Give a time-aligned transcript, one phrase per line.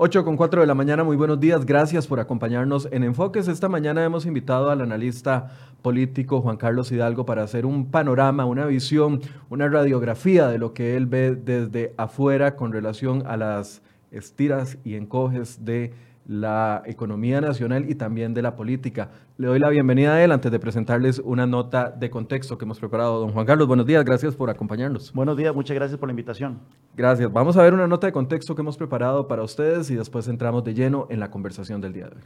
[0.00, 3.48] 8 con 4 de la mañana, muy buenos días, gracias por acompañarnos en Enfoques.
[3.48, 5.50] Esta mañana hemos invitado al analista
[5.82, 9.20] político Juan Carlos Hidalgo para hacer un panorama, una visión,
[9.50, 14.94] una radiografía de lo que él ve desde afuera con relación a las estiras y
[14.94, 15.92] encoges de
[16.28, 19.08] la economía nacional y también de la política.
[19.38, 22.78] Le doy la bienvenida a él antes de presentarles una nota de contexto que hemos
[22.78, 23.18] preparado.
[23.18, 25.12] Don Juan Carlos, buenos días, gracias por acompañarnos.
[25.14, 26.58] Buenos días, muchas gracias por la invitación.
[26.94, 27.32] Gracias.
[27.32, 30.62] Vamos a ver una nota de contexto que hemos preparado para ustedes y después entramos
[30.64, 32.22] de lleno en la conversación del día de hoy.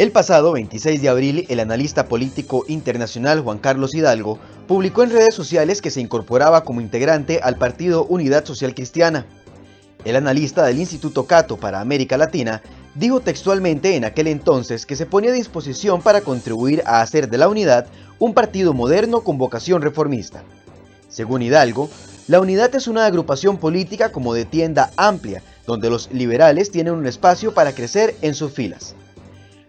[0.00, 5.34] El pasado 26 de abril, el analista político internacional Juan Carlos Hidalgo publicó en redes
[5.34, 9.26] sociales que se incorporaba como integrante al partido Unidad Social Cristiana.
[10.06, 12.62] El analista del Instituto Cato para América Latina
[12.94, 17.36] dijo textualmente en aquel entonces que se ponía a disposición para contribuir a hacer de
[17.36, 17.84] la Unidad
[18.18, 20.44] un partido moderno con vocación reformista.
[21.10, 21.90] Según Hidalgo,
[22.26, 27.06] la Unidad es una agrupación política como de tienda amplia, donde los liberales tienen un
[27.06, 28.94] espacio para crecer en sus filas.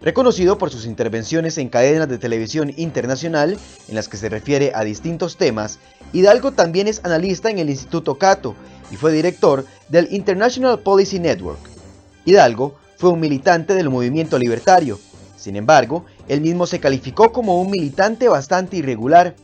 [0.02, 3.56] Reconocido por sus intervenciones en cadenas de televisión internacional
[3.88, 5.78] en las que se refiere a distintos temas,
[6.12, 8.56] Hidalgo también es analista en el Instituto Cato
[8.90, 11.60] y fue director del International Policy Network.
[12.24, 14.98] Hidalgo fue un militante del movimiento libertario.
[15.36, 19.36] Sin embargo, él mismo se calificó como un militante bastante irregular.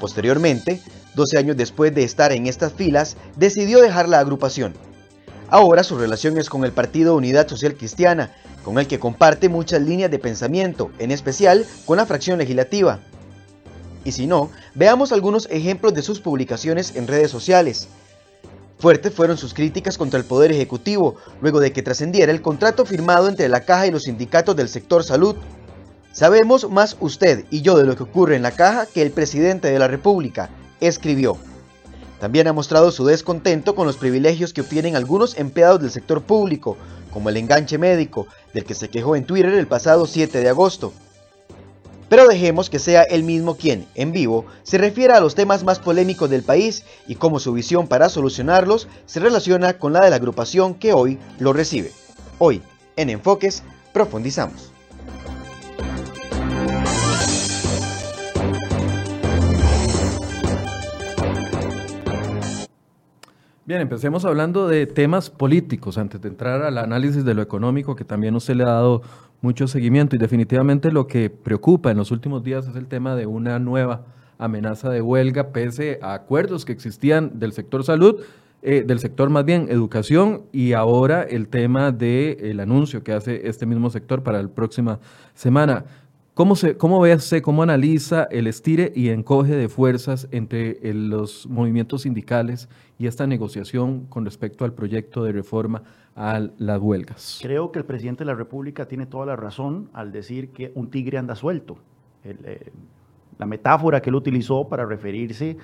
[0.00, 0.80] Posteriormente,
[1.14, 4.74] 12 años después de estar en estas filas, decidió dejar la agrupación.
[5.48, 8.32] Ahora su relación es con el Partido Unidad Social Cristiana,
[8.64, 13.00] con el que comparte muchas líneas de pensamiento, en especial con la fracción legislativa.
[14.04, 17.88] Y si no, veamos algunos ejemplos de sus publicaciones en redes sociales.
[18.78, 23.28] Fuertes fueron sus críticas contra el Poder Ejecutivo, luego de que trascendiera el contrato firmado
[23.28, 25.36] entre la Caja y los sindicatos del sector salud.
[26.12, 29.70] Sabemos más usted y yo de lo que ocurre en la Caja que el presidente
[29.70, 30.48] de la República,
[30.80, 31.36] escribió.
[32.20, 36.76] También ha mostrado su descontento con los privilegios que obtienen algunos empleados del sector público,
[37.12, 40.92] como el enganche médico, del que se quejó en Twitter el pasado 7 de agosto.
[42.10, 45.78] Pero dejemos que sea él mismo quien, en vivo, se refiera a los temas más
[45.78, 50.16] polémicos del país y cómo su visión para solucionarlos se relaciona con la de la
[50.16, 51.90] agrupación que hoy lo recibe.
[52.38, 52.60] Hoy,
[52.96, 53.62] en Enfoques,
[53.94, 54.69] profundizamos.
[63.70, 68.04] Bien, empecemos hablando de temas políticos antes de entrar al análisis de lo económico, que
[68.04, 69.02] también usted le ha dado
[69.42, 73.26] mucho seguimiento y definitivamente lo que preocupa en los últimos días es el tema de
[73.26, 74.06] una nueva
[74.38, 78.20] amenaza de huelga pese a acuerdos que existían del sector salud,
[78.62, 83.66] eh, del sector más bien educación y ahora el tema del anuncio que hace este
[83.66, 84.98] mismo sector para la próxima
[85.34, 85.84] semana.
[86.34, 91.48] ¿Cómo, se, ¿Cómo ve usted, cómo analiza el estire y encoge de fuerzas entre los
[91.48, 92.68] movimientos sindicales
[92.98, 95.82] y esta negociación con respecto al proyecto de reforma
[96.14, 97.40] a las huelgas?
[97.42, 100.88] Creo que el presidente de la República tiene toda la razón al decir que un
[100.88, 101.78] tigre anda suelto.
[102.22, 102.70] Eh,
[103.36, 105.56] la metáfora que él utilizó para referirse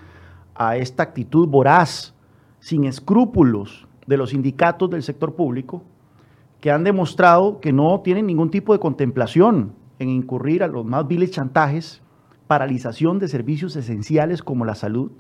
[0.55, 2.12] a esta actitud voraz,
[2.59, 5.84] sin escrúpulos de los sindicatos del sector público,
[6.60, 11.07] que han demostrado que no tienen ningún tipo de contemplación en incurrir a los más
[11.07, 12.03] viles chantajes,
[12.47, 15.11] paralización de servicios esenciales como la salud,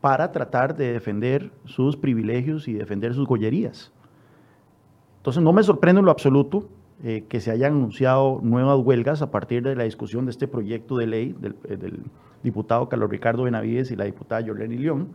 [0.00, 3.92] para tratar de defender sus privilegios y defender sus gollerías.
[5.18, 6.68] Entonces no me sorprende en lo absoluto
[7.02, 10.96] eh, que se hayan anunciado nuevas huelgas a partir de la discusión de este proyecto
[10.96, 12.00] de ley del, eh,
[12.42, 15.08] diputado Carlos Ricardo Benavides y la diputada Yoleni León,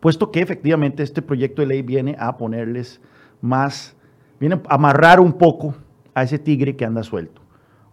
[0.00, 3.00] puesto que efectivamente este proyecto de ley viene a ponerles
[3.40, 3.96] más,
[4.40, 5.74] viene a amarrar un poco
[6.14, 7.42] a ese tigre que anda suelto.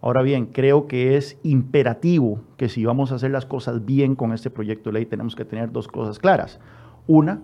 [0.04, 4.34] Ahora bien, creo que es imperativo que si vamos a hacer las cosas bien con
[4.34, 6.60] este proyecto de ley, tenemos que tener dos cosas claras.
[7.06, 7.40] Una,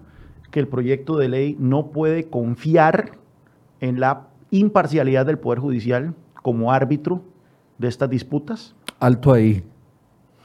[0.51, 3.13] que el proyecto de ley no puede confiar
[3.81, 6.13] en la imparcialidad del Poder Judicial
[6.43, 7.23] como árbitro
[7.79, 8.75] de estas disputas.
[8.99, 9.65] Alto ahí.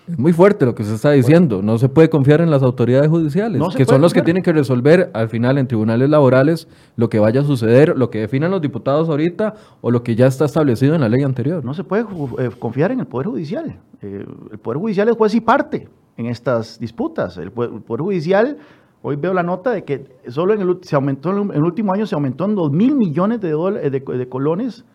[0.07, 1.63] Es muy fuerte lo que se está diciendo.
[1.63, 5.09] No se puede confiar en las autoridades judiciales, que son los que tienen que resolver
[5.13, 9.09] al final en tribunales laborales lo que vaya a suceder, lo que definan los diputados
[9.09, 11.65] ahorita o lo que ya está establecido en la ley anterior.
[11.65, 12.05] No se puede
[12.37, 13.79] eh, confiar en el Poder Judicial.
[14.01, 17.37] Eh, el Poder Judicial es juez y parte en estas disputas.
[17.37, 18.57] El Poder, Judicial,
[19.01, 22.05] hoy veo la nota de que solo en el, se aumentó, en el último año
[22.05, 23.49] se aumentó en 2 mil millones de,
[23.89, 24.85] de colones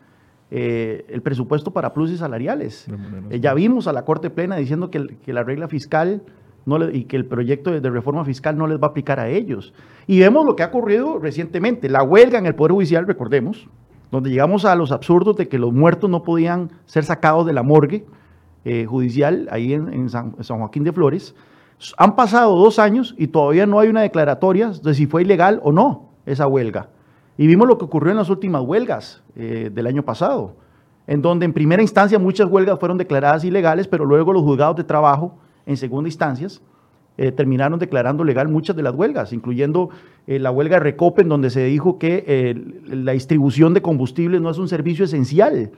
[0.52, 2.88] eh, el presupuesto para pluses salariales.
[3.30, 6.22] Eh, ya vimos a la Corte Plena diciendo que, la regla fiscal
[6.66, 9.72] no y que el proyecto de, reforma fiscal no les va a aplicar a ellos.
[10.08, 13.68] Y vemos lo que ha ocurrido recientemente, la huelga en el Poder Judicial, recordemos,
[14.10, 17.62] donde llegamos a los absurdos de que los muertos no podían ser sacados de la
[17.62, 18.04] morgue
[18.64, 21.34] eh, judicial ahí en, San, Joaquín de Flores.
[21.96, 25.70] Han pasado dos años y todavía no hay una declaratoria de si fue ilegal o
[25.70, 26.88] no esa huelga.
[27.40, 30.56] Y vimos lo que ocurrió en las últimas huelgas eh, del año pasado,
[31.06, 34.84] en donde en primera instancia muchas huelgas fueron declaradas ilegales, pero luego los juzgados de
[34.84, 36.60] trabajo en segunda instancias
[37.16, 39.88] eh, terminaron declarando legal muchas de las huelgas, incluyendo
[40.26, 42.54] la huelga de Recope, en donde se dijo que
[42.84, 45.70] la distribución de combustibles no es un servicio esencial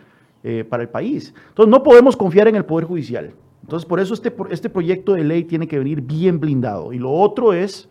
[0.43, 1.33] eh, para el país.
[1.51, 3.35] Entonces no podemos confiar en el Poder Judicial.
[3.63, 6.93] Entonces por eso este, este proyecto de ley tiene que venir bien blindado.
[6.93, 7.89] Y lo otro es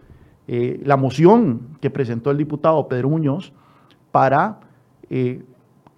[0.49, 3.53] eh, la moción que presentó el diputado Pedro Muñoz
[4.11, 4.59] para
[5.09, 5.43] eh,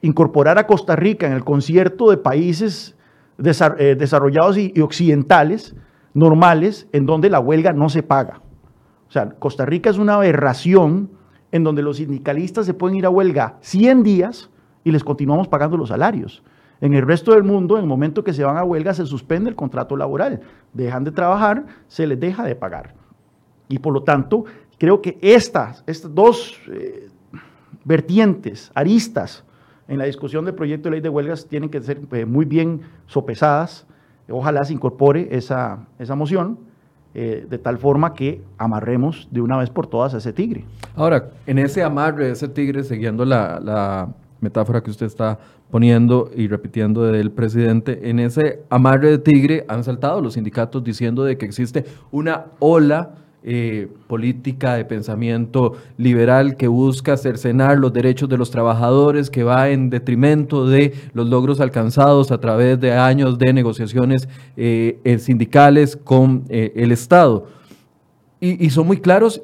[0.02, 2.96] incorporar a Costa Rica en el concierto de países
[3.38, 5.76] desarrollados y, y occidentales
[6.14, 8.42] normales en donde la huelga no se paga.
[9.08, 11.10] O sea, Costa Rica es una aberración
[11.52, 14.50] en donde los sindicalistas se pueden ir a huelga 100 días
[14.84, 16.44] y les continuamos pagando los salarios.
[16.82, 19.50] En el resto del mundo, en el momento que se van a huelga, se suspende
[19.50, 20.42] el contrato laboral.
[20.74, 22.96] Dejan de trabajar, se les deja de pagar.
[23.70, 24.46] Y por lo tanto,
[24.78, 27.08] creo que estas, estas dos eh,
[27.84, 29.44] vertientes, aristas,
[29.88, 32.82] en la discusión del proyecto de ley de huelgas tienen que ser eh, muy bien
[33.06, 33.86] sopesadas.
[34.30, 36.58] Ojalá se incorpore esa, esa moción.
[37.16, 40.66] Eh, de tal forma que amarremos de una vez por todas a ese tigre.
[40.96, 44.10] Ahora, en ese amarre de ese tigre, siguiendo la,
[44.40, 45.38] metáfora que usted está
[45.70, 51.24] poniendo y repitiendo del presidente, en ese amarre de tigre han saltado los sindicatos diciendo
[51.24, 53.12] de que existe una ola
[53.46, 59.70] eh, política de pensamiento liberal que busca cercenar los derechos de los trabajadores, que va
[59.70, 66.46] en detrimento de los logros alcanzados a través de años de negociaciones eh, sindicales con
[66.48, 67.48] eh, el Estado.
[68.40, 69.42] Y son muy claros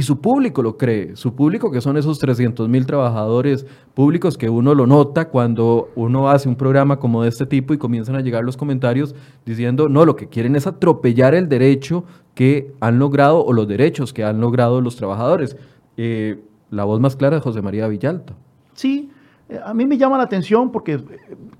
[0.00, 4.48] y su público lo cree, su público que son esos 300 mil trabajadores públicos que
[4.48, 8.22] uno lo nota cuando uno hace un programa como de este tipo y comienzan a
[8.22, 9.14] llegar los comentarios
[9.44, 12.04] diciendo, no, lo que quieren es atropellar el derecho
[12.34, 15.58] que han logrado o los derechos que han logrado los trabajadores.
[15.98, 18.32] Eh, la voz más clara de José María Villalta.
[18.72, 19.10] Sí,
[19.50, 21.04] eh, a mí me llama la atención porque eh,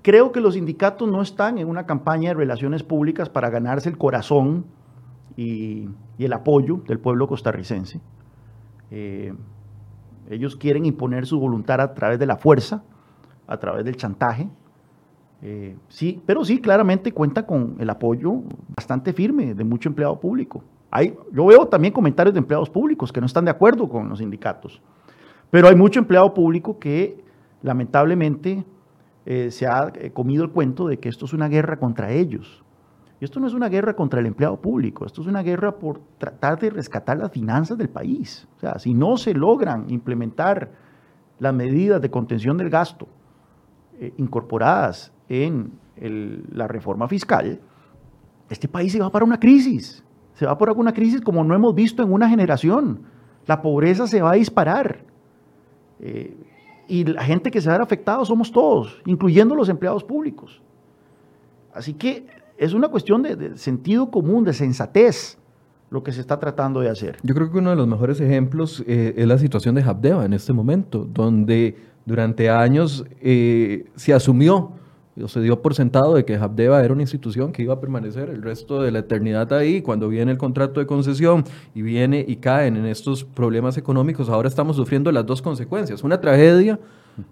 [0.01, 3.99] creo que los sindicatos no están en una campaña de relaciones públicas para ganarse el
[3.99, 4.65] corazón
[5.37, 8.01] y el apoyo del pueblo costarricense.
[8.91, 9.33] Eh,
[10.29, 12.83] ellos quieren imponer su voluntad a través de la fuerza,
[13.47, 14.49] a través del chantaje.
[15.41, 18.43] Eh, sí, pero sí, claramente cuenta con el apoyo
[18.75, 20.63] bastante firme de mucho empleado público.
[20.91, 24.19] Hay, yo veo también comentarios de empleados públicos que no están de acuerdo con los
[24.19, 24.81] sindicatos,
[25.49, 27.23] pero hay mucho empleado público que
[27.63, 28.65] lamentablemente
[29.25, 32.63] eh, se ha comido el cuento de que esto es una guerra contra ellos.
[33.21, 36.01] Y esto no es una guerra contra el empleado público, esto es una guerra por
[36.17, 38.47] tratar de rescatar las finanzas del país.
[38.57, 40.71] O sea, si no se logran implementar
[41.37, 43.07] las medidas de contención del gasto
[43.99, 45.71] eh, incorporadas en
[46.51, 47.59] la reforma fiscal,
[48.49, 50.03] este país se va para una crisis.
[50.33, 53.03] Se va por una crisis como no hemos visto en una generación.
[53.45, 55.03] La pobreza se va a disparar.
[55.99, 56.35] Eh,
[56.87, 60.59] y la gente que se va a ver afectada somos todos, incluyendo los empleados públicos.
[61.71, 65.39] Así que es una cuestión de, sentido común, de sensatez,
[65.89, 67.17] lo que se está tratando de hacer.
[67.23, 70.33] Yo creo que uno de los mejores ejemplos eh, es la situación de Habdeba en
[70.33, 71.75] este momento, donde
[72.05, 74.73] durante años eh, se asumió
[75.19, 78.29] o se dio por sentado de que Habdeba era una institución que iba a permanecer
[78.29, 79.81] el resto de la eternidad ahí.
[79.81, 84.47] Cuando viene el contrato de concesión y viene y caen en estos problemas económicos, ahora
[84.47, 86.03] estamos sufriendo las dos consecuencias.
[86.03, 86.79] Una tragedia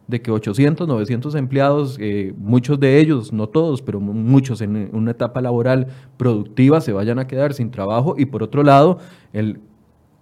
[0.08, 5.12] de que 800, 900 empleados, eh, muchos de ellos, no todos, pero muchos en una
[5.12, 9.00] etapa laboral productiva se vayan a quedar sin trabajo y por otro lado,
[9.34, 9.60] el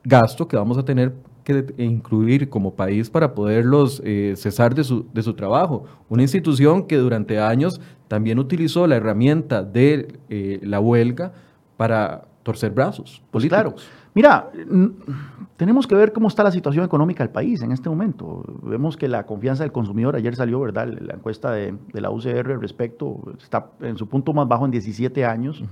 [0.03, 5.05] gasto que vamos a tener que incluir como país para poderlos eh, cesar de su,
[5.13, 5.85] de su trabajo.
[6.09, 11.31] Una institución que durante años también utilizó la herramienta de eh, la huelga
[11.77, 13.75] para torcer brazos pues claro.
[14.17, 14.49] Mira,
[15.57, 18.43] tenemos que ver cómo está la situación económica del país en este momento.
[18.63, 20.87] Vemos que la confianza del consumidor, ayer salió, ¿verdad?
[20.87, 25.63] La encuesta de, la UCR respecto, está en su punto más bajo en 17 años.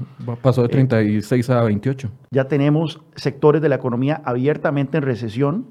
[0.44, 2.08] Pasó de 36 a 28.
[2.30, 5.66] Ya tenemos sectores de la economía abiertamente en recesión.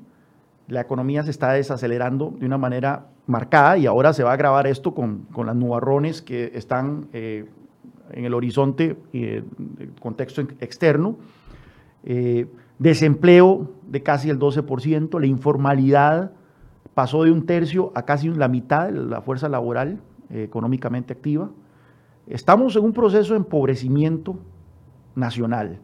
[0.66, 4.66] La economía se está desacelerando de una manera marcada y ahora se va a agravar
[4.66, 7.44] esto con, con las nubarrones que están eh,
[8.10, 9.44] en el horizonte y eh,
[10.00, 11.18] contexto externo.
[12.04, 12.46] Eh,
[12.78, 16.32] desempleo de casi el 12%, la informalidad
[16.94, 20.00] pasó de un tercio a casi la mitad de la fuerza laboral
[20.30, 21.50] eh, económicamente activa.
[22.26, 24.38] Estamos en un proceso de empobrecimiento
[25.14, 25.78] nacional.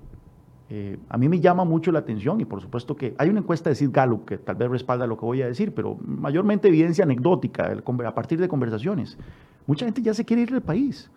[0.73, 3.71] Eh, a mí me llama mucho la atención y por supuesto que hay una encuesta
[3.71, 7.05] de Sid Gallup que tal vez respalda lo que voy a decir, pero mayormente evidencia
[7.05, 7.73] anecdótica
[8.07, 9.19] a partir de conversaciones.
[9.67, 11.11] Mucha gente ya se quiere ir del país.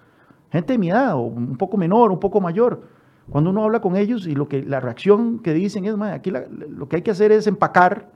[0.51, 2.81] gente de mi edad, o un poco menor, un poco mayor.
[3.29, 6.89] Cuando uno habla con ellos y lo que, la reacción que dicen es, aquí lo
[6.89, 8.11] que hay que hacer es empacar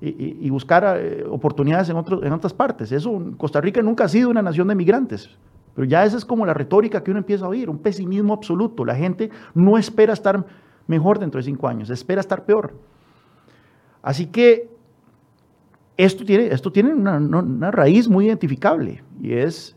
[0.00, 2.92] y, buscar eh, oportunidades en, otras partes.
[2.92, 5.28] Eso, Costa Rica nunca ha sido una nación de migrantes.
[5.74, 8.84] Pero ya esa es como la retórica que uno empieza a oír, un pesimismo absoluto.
[8.84, 10.44] La gente no espera estar
[10.86, 12.74] mejor dentro de cinco años, espera estar peor.
[14.02, 14.70] Así que
[15.96, 19.76] esto tiene, esto tiene una, raíz muy identificable y es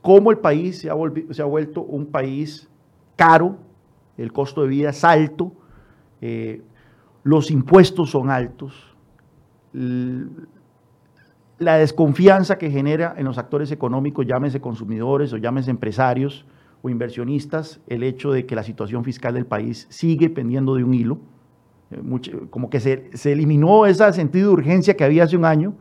[0.00, 2.68] cómo el país se ha, vuelto un país
[3.18, 3.58] caro,
[4.16, 5.52] el costo de vida es alto,
[6.20, 6.62] eh,
[7.24, 8.96] los impuestos son altos,
[11.58, 16.46] la desconfianza que genera en los actores económicos, llámese consumidores o llámese empresarios
[16.80, 20.94] o inversionistas, el hecho de que la situación fiscal del país sigue pendiendo de un
[20.94, 21.18] hilo,
[21.90, 22.00] eh,
[22.50, 25.74] como que se, eliminó ese sentido de urgencia que había hace un año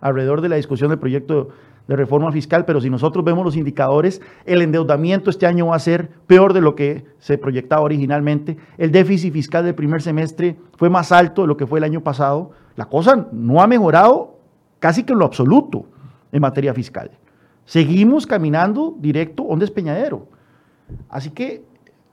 [0.00, 1.48] alrededor de la discusión del proyecto
[1.86, 5.80] de reforma fiscal, pero si nosotros vemos los indicadores, el endeudamiento este año va a
[5.80, 10.88] ser peor de lo que se proyectaba originalmente, el déficit fiscal del primer semestre fue
[10.88, 14.38] más alto de lo que fue el año pasado, la cosa no ha mejorado
[14.78, 15.86] casi que en lo absoluto
[16.32, 17.10] en materia fiscal.
[17.64, 20.28] Seguimos caminando directo a un despeñadero.
[21.08, 21.64] Así que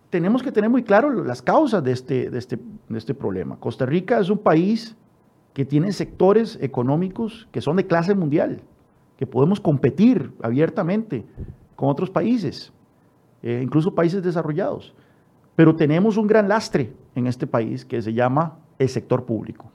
[0.09, 3.57] tenemos que tener muy claro las causas de este, de este, de este problema.
[3.57, 4.95] Costa Rica es un país
[5.53, 8.61] que tiene sectores económicos que son de clase mundial,
[9.21, 11.23] que podemos competir abiertamente
[11.75, 12.73] con otros países,
[13.43, 14.95] eh, incluso países desarrollados.
[15.55, 19.69] Pero tenemos un gran lastre en este país que se llama el sector público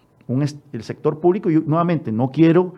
[0.72, 2.74] el sector público, y nuevamente no quiero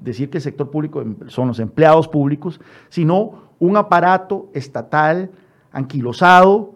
[0.00, 5.30] decir que el sector público son los empleados públicos, sino un aparato estatal
[5.72, 6.74] anquilosado,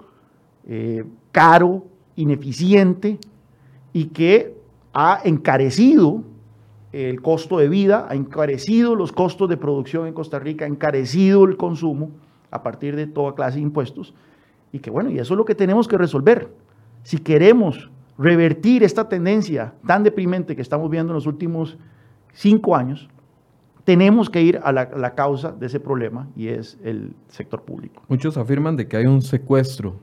[0.67, 1.85] eh, caro,
[2.17, 3.19] ineficiente
[3.93, 4.55] y que
[4.93, 6.23] ha encarecido
[6.93, 11.45] el costo de vida, ha encarecido los costos de producción en Costa Rica, ha encarecido
[11.45, 12.11] el consumo
[12.51, 14.15] a partir de toda clase de impuestos
[14.73, 16.49] y que bueno, y eso es lo que tenemos que resolver.
[17.03, 21.79] Si queremos revertir esta tendencia tan deprimente que estamos viendo en los últimos
[22.33, 23.09] cinco años,
[23.85, 28.03] tenemos que ir a la, causa de ese problema y es el sector público.
[28.09, 29.97] Muchos afirman de que hay un secuestro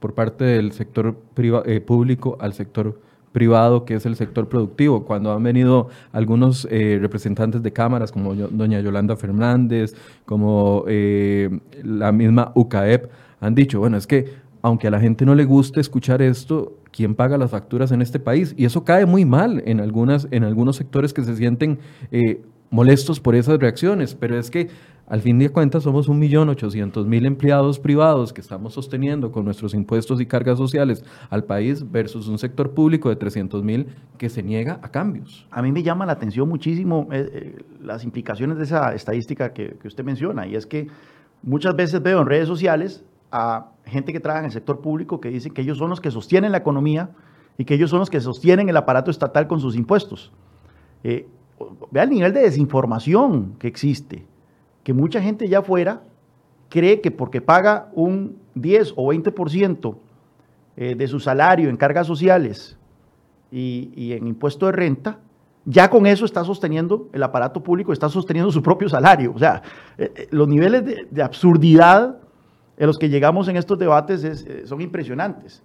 [0.00, 3.00] por parte del sector eh, público al sector
[3.32, 5.04] privado, que es el sector productivo.
[5.04, 11.50] Cuando han venido algunos eh, representantes de cámaras, como doña Yolanda Fernández, como eh,
[11.82, 13.10] la misma UCAEP,
[13.40, 17.16] han dicho, bueno, es que aunque a la gente no le guste escuchar esto, quién
[17.16, 18.54] paga las facturas en este país.
[18.56, 21.80] Y eso cae muy mal en, algunas, en algunos sectores que se sienten
[22.12, 24.16] eh, molestos por esas reacciones.
[24.16, 24.70] Pero es que
[25.06, 30.26] al fin de cuentas somos 1.800.000 empleados privados que estamos sosteniendo con nuestros impuestos y
[30.26, 33.86] cargas sociales al país versus un sector público de 300.000
[34.18, 35.46] que se niega a cambios.
[35.50, 39.76] A mí me llama la atención muchísimo eh, eh, las implicaciones de esa estadística que,
[39.80, 40.46] que usted menciona.
[40.46, 40.88] Y es que
[41.42, 45.28] muchas veces veo en redes sociales a gente que trabaja en el sector público que
[45.28, 47.10] dice que ellos son los que sostienen la economía
[47.58, 50.32] y que ellos son los que sostienen el aparato estatal con sus impuestos.
[51.04, 51.26] Eh,
[51.90, 54.26] vea el nivel de desinformación que existe,
[54.82, 56.02] que mucha gente ya afuera
[56.68, 59.96] cree que porque paga un 10 o 20%
[60.76, 62.76] eh, de su salario en cargas sociales
[63.50, 65.18] y, en impuesto de renta,
[65.64, 69.32] ya con eso está sosteniendo el aparato público, está sosteniendo su propio salario.
[69.34, 69.62] O sea,
[69.98, 72.16] eh, los niveles de, absurdidad
[72.76, 75.62] en los que llegamos en estos debates eh, son impresionantes.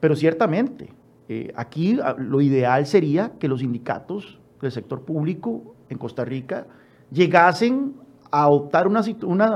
[0.00, 0.92] Pero ciertamente,
[1.28, 6.66] eh, aquí ah, lo ideal sería que los sindicatos del sector público en Costa Rica
[7.10, 7.94] llegasen
[8.30, 9.02] a adoptar una,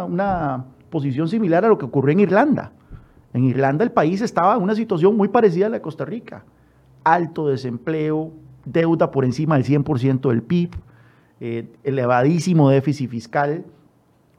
[0.05, 2.73] una, posición similar a lo que ocurrió en Irlanda.
[3.33, 6.45] En Irlanda el país estaba en una situación muy parecida a la de Costa Rica.
[7.05, 8.33] Alto desempleo,
[8.65, 10.71] deuda por encima del 100% del PIB,
[11.41, 13.65] eh, elevadísimo déficit fiscal,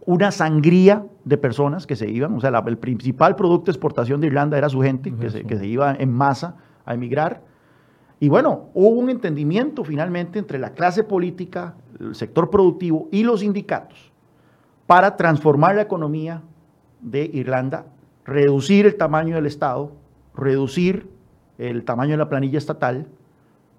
[0.06, 4.28] una sangría de personas que se iban, o sea, el principal producto de exportación de
[4.28, 7.42] Irlanda era su gente, que se, que se, iba en masa a emigrar.
[8.22, 13.40] Y bueno, hubo un entendimiento finalmente entre la clase política, el sector productivo y los
[13.40, 14.12] sindicatos
[14.86, 16.44] para transformar la economía
[17.02, 17.88] de Irlanda,
[18.24, 19.94] reducir el tamaño del Estado,
[20.36, 21.10] reducir
[21.58, 23.08] el tamaño de la planilla estatal,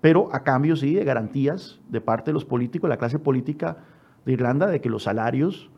[0.01, 3.77] pero a cambio sí de garantías de parte de los políticos, de la clase política
[4.25, 5.71] de Irlanda, de que los salarios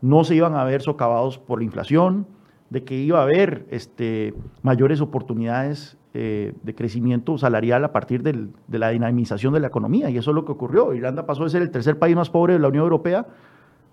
[0.00, 2.26] no se iban a ver socavados por la inflación,
[2.70, 8.78] de que iba a haber este, mayores oportunidades eh, de crecimiento salarial a partir de
[8.78, 10.10] la dinamización de la economía.
[10.10, 10.94] Y eso es lo que ocurrió.
[10.94, 13.26] Irlanda pasó de ser el tercer país más pobre de la Unión Europea,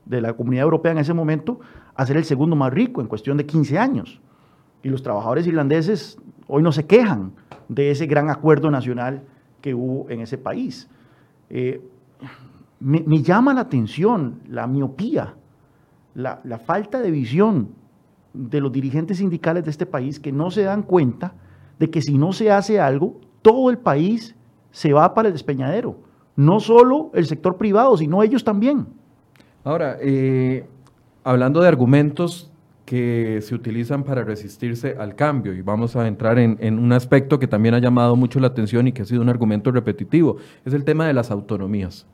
[0.06, 1.60] de la Comunidad Europea en ese momento,
[1.96, 4.22] a ser el segundo más rico en cuestión de 15 años.
[4.82, 7.34] Y los trabajadores irlandeses hoy no se quejan
[7.70, 9.24] de ese gran acuerdo nacional
[9.62, 10.90] que hubo en ese país.
[11.50, 11.82] Eh,
[12.80, 15.36] me llama la atención la miopía
[16.16, 17.70] la, la falta de visión
[18.34, 21.34] de los dirigentes sindicales de este país que no se dan cuenta
[21.80, 24.36] de que si no se hace algo, todo el país
[24.72, 25.98] se va para el despeñadero.
[26.36, 28.88] No solo el sector privado, sino ellos también.
[29.64, 30.66] Ahora, eh,
[31.24, 32.52] hablando de argumentos
[32.86, 37.48] que se utilizan para resistirse al cambio, y vamos a entrar en, un aspecto que
[37.48, 40.84] también ha llamado mucho la atención y que ha sido un argumento repetitivo, es el
[40.84, 42.06] tema de las autonomías.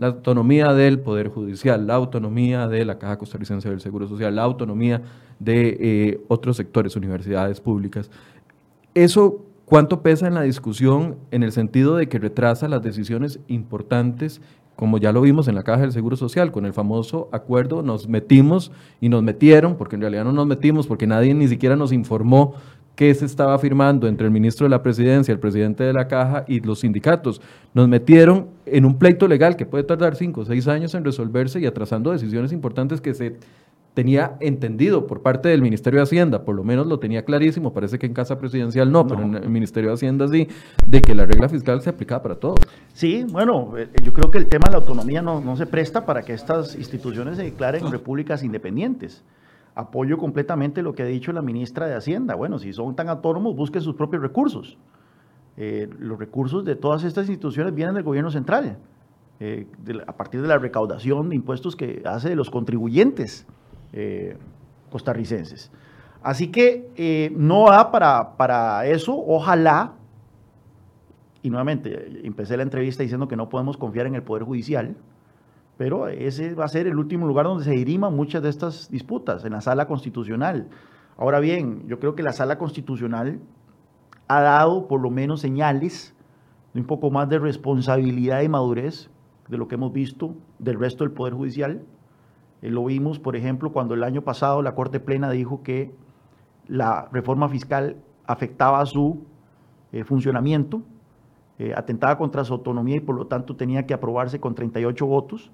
[0.00, 4.42] La autonomía del Poder Judicial, la autonomía de la Caja Costarricense del Seguro Social, la
[4.42, 5.00] autonomía
[5.38, 8.10] de eh, otros sectores, universidades públicas.
[8.92, 14.42] Eso ¿Cuánto pesa en la discusión en el sentido de que retrasa las decisiones importantes,
[14.76, 18.08] como ya lo vimos en la Caja del Seguro Social, con el famoso acuerdo, nos
[18.08, 21.92] metimos y nos metieron, porque en realidad no nos metimos, porque nadie ni siquiera nos
[21.92, 22.54] informó
[22.94, 26.44] qué se estaba firmando entre el ministro de la Presidencia, el presidente de la Caja
[26.46, 27.40] y los sindicatos.
[27.74, 31.60] Nos metieron en un pleito legal que puede tardar cinco o seis años en resolverse
[31.60, 33.36] y atrasando decisiones importantes que se
[33.94, 37.98] tenía entendido por parte del Ministerio de Hacienda, por lo menos lo tenía clarísimo, parece
[37.98, 40.48] que en Casa Presidencial no, pero en el Ministerio de Hacienda sí,
[40.86, 42.58] de que la regla fiscal se aplicaba para todos.
[42.94, 46.06] Sí, bueno, eh, yo creo que el tema de la autonomía no, no se presta
[46.06, 49.22] para que estas instituciones se declaren repúblicas independientes.
[49.74, 52.34] Apoyo completamente lo que ha dicho la ministra de Hacienda.
[52.34, 54.78] Bueno, si son tan autónomos, busquen sus propios recursos.
[55.56, 58.78] Eh, los recursos de todas estas instituciones vienen del gobierno central,
[59.40, 59.66] eh,
[60.06, 63.46] a partir de la recaudación de impuestos que hace de los contribuyentes.
[63.92, 64.36] Eh,
[64.90, 65.70] costarricenses.
[66.22, 69.94] Así que eh, no da para, para eso, ojalá,
[71.42, 74.94] y nuevamente empecé la entrevista diciendo que no podemos confiar en el Poder Judicial,
[75.78, 79.44] pero ese va a ser el último lugar donde se diriman muchas de estas disputas,
[79.44, 80.68] en la sala constitucional.
[81.16, 83.40] Ahora bien, yo creo que la sala constitucional
[84.28, 86.14] ha dado por lo menos señales
[86.74, 89.10] de un poco más de responsabilidad y madurez
[89.48, 91.82] de lo que hemos visto del resto del Poder Judicial.
[92.62, 95.92] Eh, lo vimos, por ejemplo, cuando el año pasado la Corte Plena dijo que
[96.68, 99.24] la reforma fiscal afectaba su
[99.90, 100.82] eh, funcionamiento,
[101.58, 105.50] eh, atentaba contra su autonomía y por lo tanto tenía que aprobarse con 38 votos.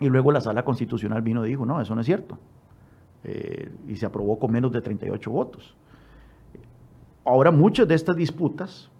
[0.00, 2.38] Y luego la Sala Constitucional vino y dijo, no, eso no es cierto.
[3.86, 5.76] y se aprobó con menos de 38 votos.
[7.22, 8.90] Ahora muchas de estas disputas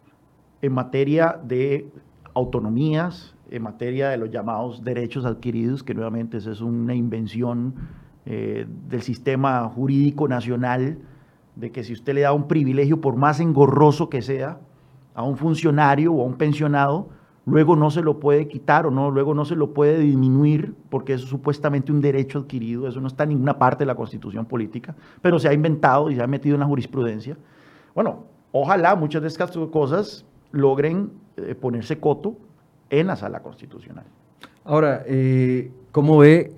[0.61, 1.91] en materia de
[2.35, 7.75] autonomías, en materia de los llamados derechos adquiridos, que nuevamente esa es una invención
[8.25, 10.99] eh, del sistema jurídico nacional,
[11.57, 14.61] de que si usted le da un privilegio, por más engorroso que sea,
[15.15, 17.09] a un funcionario o a un pensionado,
[17.45, 21.15] luego no se lo puede quitar o no, luego no se lo puede disminuir porque
[21.15, 24.95] es supuestamente un derecho adquirido, eso no está en ninguna parte de la constitución política,
[25.21, 27.37] pero se ha inventado y se ha metido en la jurisprudencia.
[27.95, 32.37] Bueno, ojalá muchas de estas cosas logren eh, ponerse coto
[32.91, 34.05] en la sala constitucional.
[34.65, 36.53] Ahora, eh, ¿cómo ve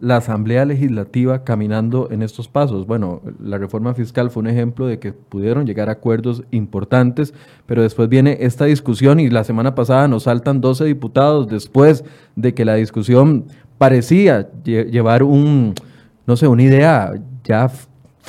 [0.00, 2.86] la Asamblea Legislativa caminando en estos pasos?
[2.86, 7.32] Bueno, la reforma fiscal fue un ejemplo de que pudieron llegar a acuerdos importantes,
[7.64, 12.04] pero después viene esta discusión y la semana pasada nos saltan 12 diputados después
[12.36, 13.46] de que la discusión
[13.78, 15.74] parecía llevar un,
[16.26, 17.14] no sé, una idea
[17.44, 17.70] ya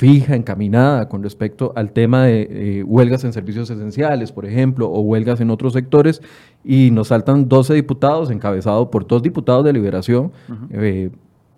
[0.00, 5.02] fija, encaminada con respecto al tema de eh, huelgas en servicios esenciales, por ejemplo, o
[5.02, 6.22] huelgas en otros sectores,
[6.64, 11.10] y nos saltan 12 diputados, encabezados por dos diputados de liberación, uh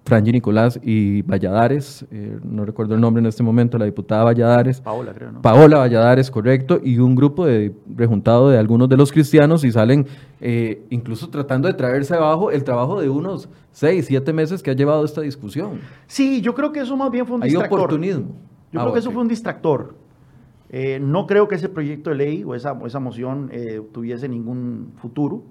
[0.05, 4.81] Franji Nicolás y Valladares, eh, no recuerdo el nombre en este momento, la diputada Valladares.
[4.81, 5.43] Paola, creo, ¿no?
[5.43, 10.07] Paola Valladares, correcto, y un grupo de rejuntado de algunos de los cristianos y salen
[10.41, 14.75] eh, incluso tratando de traerse abajo el trabajo de unos seis, siete meses que ha
[14.75, 15.81] llevado esta discusión.
[16.09, 17.79] Sí, yo creo que eso más bien fue un distractor.
[17.79, 18.27] Hay oportunismo.
[18.73, 19.95] Yo creo ah, que eso fue un distractor.
[20.69, 23.51] Eh, no creo que ese proyecto de ley o esa, esa moción
[23.93, 25.45] tuviese ningún futuro,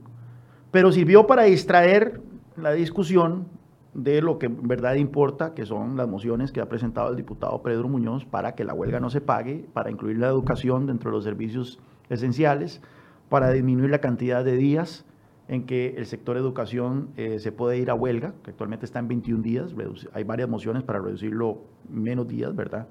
[0.72, 2.20] pero sirvió para distraer
[2.58, 3.46] la discusión
[3.94, 7.62] de lo que en verdad importa, que son las mociones que ha presentado el diputado
[7.62, 11.18] Pedro Muñoz para que la huelga no se pague, para incluir la educación dentro de
[11.18, 12.82] los servicios esenciales,
[13.30, 15.06] para disminuir la cantidad de días
[15.48, 19.10] en que el sector educación eh, se puede ir a huelga, que actualmente está en
[19.10, 19.76] 21 días,
[20.14, 21.58] hay varias mociones para reducirlo
[21.90, 22.88] menos días, ¿verdad?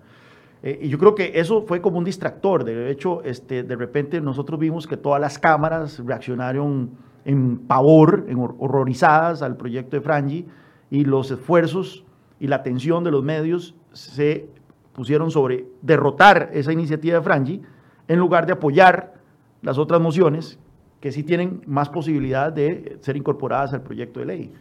[0.63, 4.21] Eh, y yo creo que eso fue como un distractor, de hecho, este, de repente
[4.21, 6.91] nosotros vimos que todas las cámaras reaccionaron
[7.25, 10.47] en pavor, en horrorizadas al proyecto de Frangi,
[10.91, 12.05] y los esfuerzos
[12.39, 14.49] y la atención de los medios se
[14.93, 17.63] pusieron sobre derrotar esa iniciativa de Frangi
[18.09, 19.15] en lugar de apoyar
[19.63, 20.59] las otras mociones
[21.01, 24.53] que sí tienen más posibilidad de ser incorporadas al proyecto de ley.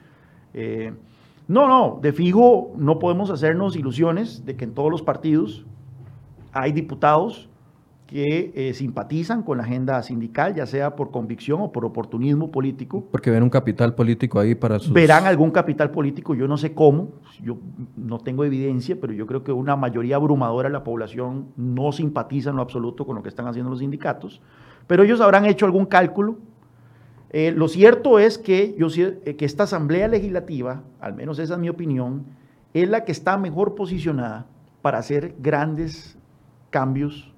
[0.53, 0.93] Eh,
[1.47, 5.65] no, no, de fijo no podemos hacernos ilusiones de que en todos los partidos
[6.53, 7.49] hay diputados
[8.09, 13.05] que eh, simpatizan con la agenda sindical, ya sea por convicción o por oportunismo político.
[13.11, 14.91] Porque ven un capital político ahí para sus...
[14.91, 17.09] Verán algún capital político, yo no sé cómo,
[17.43, 17.59] yo
[17.95, 22.49] no tengo evidencia, pero yo creo que una mayoría abrumadora de la población no simpatiza
[22.49, 24.41] en lo absoluto con lo que están haciendo los sindicatos,
[24.87, 26.39] pero ellos habrán hecho algún cálculo.
[27.29, 31.59] Eh, lo cierto es que, yo, eh, que esta Asamblea Legislativa, al menos esa es
[31.59, 32.25] mi opinión,
[32.73, 34.47] es la que está mejor posicionada
[34.81, 36.17] para hacer grandes
[36.71, 37.28] cambios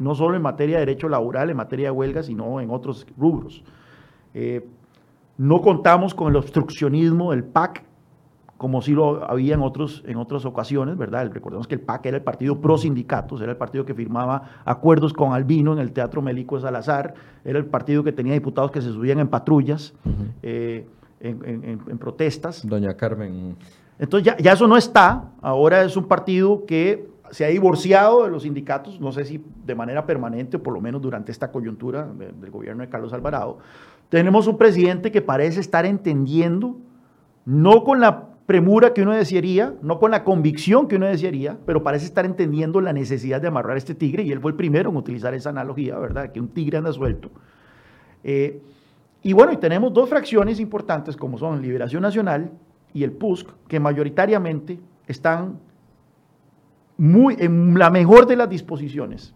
[0.00, 3.62] no solo en materia de derecho laboral, en materia de huelga, sino en otros rubros.
[4.32, 4.66] Eh,
[5.36, 7.84] no contamos con el obstruccionismo del PAC,
[8.56, 11.30] como sí lo había en, otros, en otras ocasiones, ¿verdad?
[11.32, 15.12] Recordemos que el PAC era el partido pro sindicatos, era el partido que firmaba acuerdos
[15.12, 18.80] con Albino en el Teatro Melico de Salazar, era el partido que tenía diputados que
[18.80, 19.92] se subían en patrullas,
[20.42, 20.86] eh,
[21.20, 22.66] en, protestas.
[22.66, 23.54] Doña Carmen.
[23.98, 28.30] Entonces ya, ya eso no está, ahora es un partido que se ha divorciado de
[28.30, 32.06] los sindicatos, no sé si de manera permanente o por lo menos durante esta coyuntura
[32.06, 33.58] del gobierno de Carlos Alvarado.
[34.08, 36.76] Tenemos un presidente que parece estar entendiendo,
[37.44, 41.84] no con la premura que uno desearía, no con la convicción que uno desearía, pero
[41.84, 44.96] parece estar entendiendo la necesidad de amarrar este tigre y él fue el primero en
[44.96, 46.32] utilizar esa analogía, ¿verdad?
[46.32, 47.30] Que un tigre anda suelto.
[48.24, 48.60] Eh,
[49.22, 52.50] y bueno, y tenemos dos fracciones importantes como son Liberación Nacional
[52.92, 55.60] y el PUSC, que mayoritariamente están
[57.00, 59.32] muy, en la mejor de las disposiciones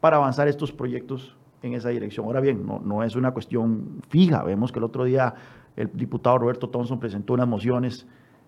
[0.00, 2.26] para avanzar estos proyectos en esa dirección.
[2.26, 4.44] Ahora bien, no, no es una cuestión fija.
[4.44, 5.34] Vemos que el otro día
[5.74, 8.06] el diputado Roberto Thompson presentó unas mociones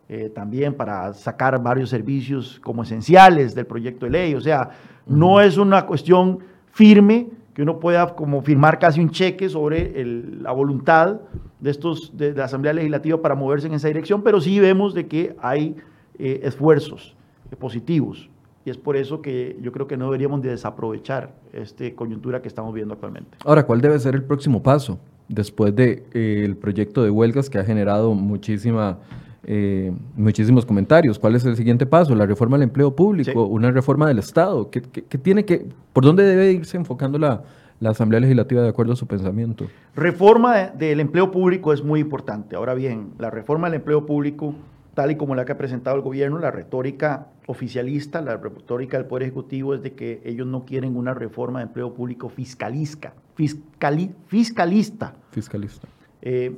[0.09, 4.35] eh, también para sacar varios servicios como esenciales del proyecto de ley.
[4.37, 4.71] O sea,
[5.05, 6.39] no es una cuestión
[6.71, 11.19] firme que uno pueda como firmar casi un cheque sobre la voluntad
[11.59, 15.09] de, estos, de, la Asamblea Legislativa para moverse en esa dirección, pero sí vemos de
[15.09, 15.75] que hay
[16.21, 17.17] eh, esfuerzos
[17.59, 18.31] positivos
[18.65, 22.49] y es por eso que yo creo que no deberíamos de desaprovechar esta coyuntura que
[22.49, 23.39] estamos viendo actualmente.
[23.45, 27.59] Ahora, ¿cuál debe ser el próximo paso después del de, eh, proyecto de huelgas que
[27.59, 28.99] ha generado muchísima,
[29.45, 31.19] eh, muchísimos comentarios?
[31.19, 32.15] ¿Cuál es el siguiente paso?
[32.15, 33.47] ¿La reforma del empleo público?
[33.47, 34.71] ¿Una reforma del Estado?
[34.71, 37.43] ¿Qué, tiene que, ¿Por dónde debe irse enfocando la,
[37.81, 39.69] la Asamblea Legislativa de acuerdo a su pensamiento?
[39.97, 42.57] Reforma del empleo público es muy importante.
[42.57, 44.55] Ahora bien, la reforma del empleo público
[44.95, 49.07] tal y como la que ha presentado el gobierno, la retórica oficialista, la retórica del
[49.07, 53.15] Poder Ejecutivo es de que ellos no quieren una reforma de empleo público fiscalista.
[53.35, 55.15] fiscalista.
[55.31, 55.89] Fiscalista.
[56.23, 56.57] Eh,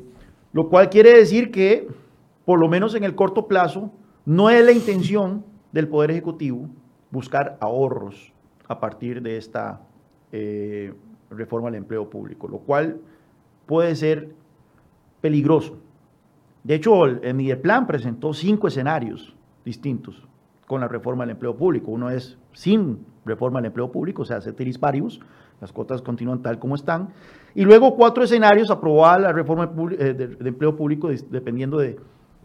[0.53, 1.89] lo cual quiere decir que,
[2.45, 3.91] por lo menos en el corto plazo,
[4.25, 6.69] no es la intención del Poder Ejecutivo
[7.11, 8.33] buscar ahorros
[8.69, 9.83] a partir de esta
[10.31, 10.95] eh,
[11.31, 13.01] reforma del empleo público, lo cual
[13.67, 14.35] puede ser
[15.21, 15.82] peligroso
[16.65, 20.23] de hecho, el Mideplan presentó cinco escenarios distintos
[20.67, 21.91] con la reforma del empleo público.
[21.91, 25.21] Uno es sin reforma del empleo público, o sea, ceteris paribus,
[25.61, 27.09] las cuotas continúan tal como están.
[27.55, 31.99] Y luego cuatro escenarios aprobada la reforma de, eh, empleo público dependiendo de,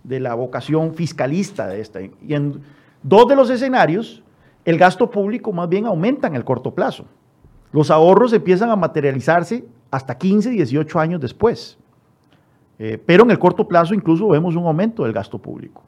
[0.03, 2.01] de, la vocación fiscalista de esta.
[2.01, 2.61] Y en
[3.03, 4.23] dos de los escenarios,
[4.65, 7.05] el gasto público más bien aumenta en el corto plazo.
[7.71, 11.77] Los ahorros empiezan a materializarse hasta 15, 18 años después.
[12.79, 15.83] Eh, pero en el corto plazo incluso vemos un aumento del gasto público.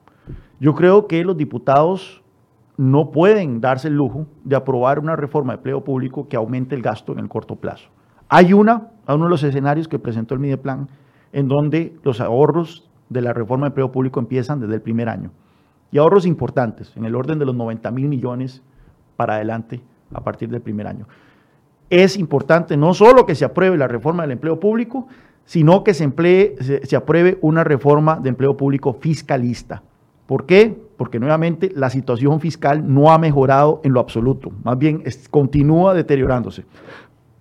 [0.59, 2.21] Yo creo que los diputados
[2.77, 6.81] no pueden darse el lujo de aprobar una reforma de empleo público que aumente el
[6.81, 7.89] gasto en el corto plazo.
[8.29, 10.87] Hay una, uno de los escenarios que presentó el Mideplan,
[11.33, 15.31] en donde los ahorros de la reforma de empleo público empiezan desde el primer año.
[15.91, 18.61] Y ahorros importantes, en el orden de los 90 mil millones
[19.15, 19.81] para adelante
[20.13, 21.07] a partir del primer año.
[21.89, 25.07] Es importante no solo que se apruebe la reforma del empleo público,
[25.49, 29.81] sino que se, emplee, se, apruebe una reforma de empleo público fiscalista.
[30.27, 30.79] ¿Por qué?
[30.95, 36.65] Porque nuevamente la situación fiscal no ha mejorado en lo absoluto, más bien continúa deteriorándose.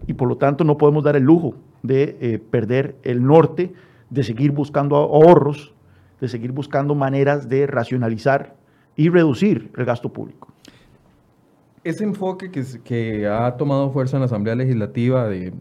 [0.07, 3.75] Y por lo tanto no podemos dar el lujo de eh, perder el norte,
[4.09, 5.75] de seguir buscando ahorros,
[6.19, 8.55] de seguir buscando maneras de racionalizar
[8.97, 10.49] y reducir el gasto público.
[11.85, 15.53] Ese enfoque que, que ha tomado fuerza en la Asamblea Legislativa de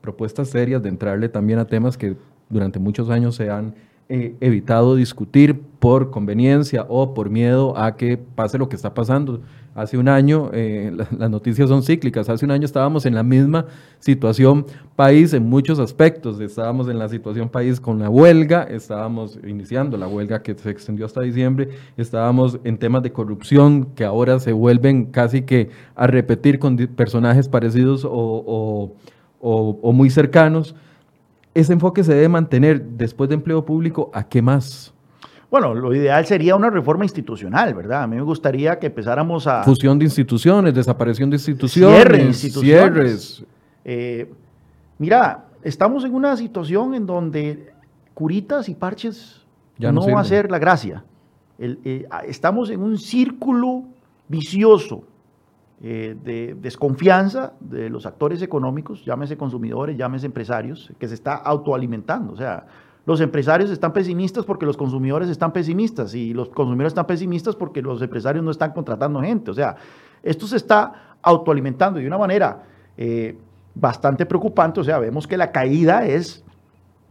[0.00, 2.16] propuestas serias de entrarle también a temas que
[2.48, 3.74] durante muchos años se han
[4.10, 9.42] eh, evitado discutir por conveniencia o por miedo a que pase lo que está pasando.
[9.74, 13.66] Hace un año, eh, las noticias son cíclicas, hace un año estábamos en la misma
[13.98, 14.64] situación
[14.96, 20.08] país en muchos aspectos, estábamos en la situación país con la huelga, estábamos iniciando la
[20.08, 25.04] huelga que se extendió hasta diciembre, estábamos en temas de corrupción que ahora se vuelven
[25.12, 28.96] casi que a repetir con personajes parecidos o o,
[29.40, 30.74] muy cercanos,
[31.54, 34.92] ese enfoque se debe mantener después de empleo público, ¿a qué más?
[35.50, 38.02] Bueno, lo ideal sería una reforma institucional, ¿verdad?
[38.02, 39.62] A mí me gustaría que empezáramos a...
[39.64, 42.64] Fusión de instituciones, desaparición de instituciones, cierre instituciones.
[42.64, 43.44] cierres.
[43.84, 44.30] Eh,
[44.98, 47.72] mira, estamos en una situación en donde
[48.12, 49.40] curitas y parches
[49.78, 51.04] ya no, va a ser la gracia.
[51.58, 53.84] Eh, estamos en un círculo
[54.28, 55.04] vicioso
[55.80, 62.32] eh, de desconfianza de los actores económicos, llámese consumidores, llámese empresarios, que se está autoalimentando.
[62.32, 62.66] O sea,
[63.06, 67.80] los empresarios están pesimistas porque los consumidores están pesimistas y los consumidores están pesimistas porque
[67.80, 69.52] los empresarios no están contratando gente.
[69.52, 69.76] O sea,
[70.24, 72.64] esto se está autoalimentando de una manera
[72.96, 73.38] eh,
[73.72, 74.80] bastante preocupante.
[74.80, 76.44] O sea, vemos que la caída es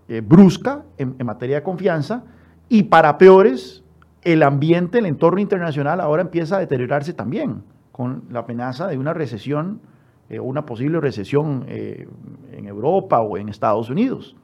[0.10, 2.26] eh, brusca en, materia de confianza
[2.68, 3.82] y para peores,
[4.24, 7.64] el ambiente, el entorno internacional ahora empieza a deteriorarse también
[7.98, 9.82] con la amenaza de una recesión
[10.30, 14.36] eh, una posible recesión en Europa o en Estados Unidos.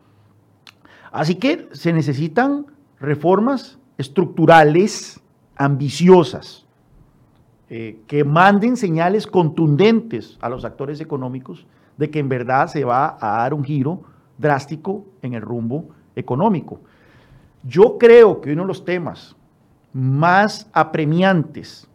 [1.12, 2.66] Así que se necesitan
[3.02, 5.22] reformas estructurales
[5.58, 6.66] ambiciosas
[7.70, 13.18] eh, que manden señales contundentes a los actores económicos de que en verdad se va
[13.20, 14.04] a dar un giro
[14.38, 16.80] drástico en el rumbo económico.
[17.64, 19.36] Yo creo que uno de los temas
[19.92, 21.88] más apremiantes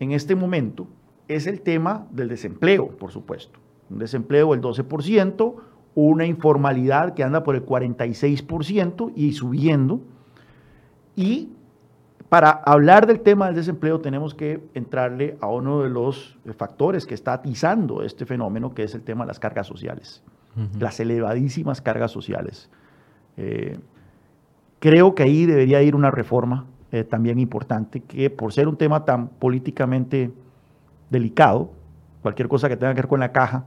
[0.00, 0.88] en este momento
[1.28, 3.58] es el tema del desempleo, por supuesto.
[3.90, 5.54] Un desempleo del 12%,
[5.94, 10.00] una informalidad que anda por el 46% y subiendo.
[11.14, 11.50] Y
[12.28, 17.14] para hablar del tema del desempleo tenemos que entrarle a uno de los factores que
[17.14, 20.22] está atizando este fenómeno, que es el tema de las cargas sociales,
[20.78, 22.68] las elevadísimas cargas sociales.
[23.36, 23.78] Eh,
[24.80, 29.04] creo que ahí debería ir una reforma eh, también importante, que por ser un tema
[29.04, 30.32] tan políticamente
[31.10, 31.70] delicado,
[32.22, 33.66] cualquier cosa que tenga que ver con la caja,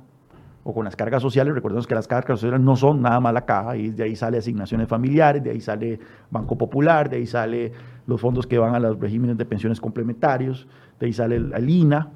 [0.64, 3.46] o con las cargas sociales, recordemos que las cargas sociales no son nada más la
[3.46, 6.00] caja, y de ahí sale asignaciones familiares, de ahí sale
[6.30, 7.72] Banco Popular, de ahí sale
[8.06, 10.68] los fondos que van a los regímenes de pensiones complementarios,
[11.00, 12.10] de ahí sale el, INA.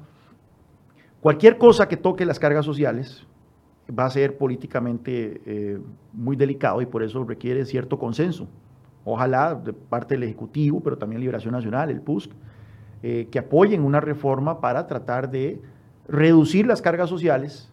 [1.20, 3.26] Cualquier cosa que toque las cargas sociales
[3.98, 5.80] va a ser políticamente eh,
[6.12, 8.46] muy delicado y por eso requiere cierto consenso.
[9.04, 12.30] Ojalá de parte del Ejecutivo, pero también Liberación Nacional, el PUSC,
[13.06, 15.60] eh, que apoyen una reforma para tratar de
[16.08, 17.70] reducir las cargas sociales,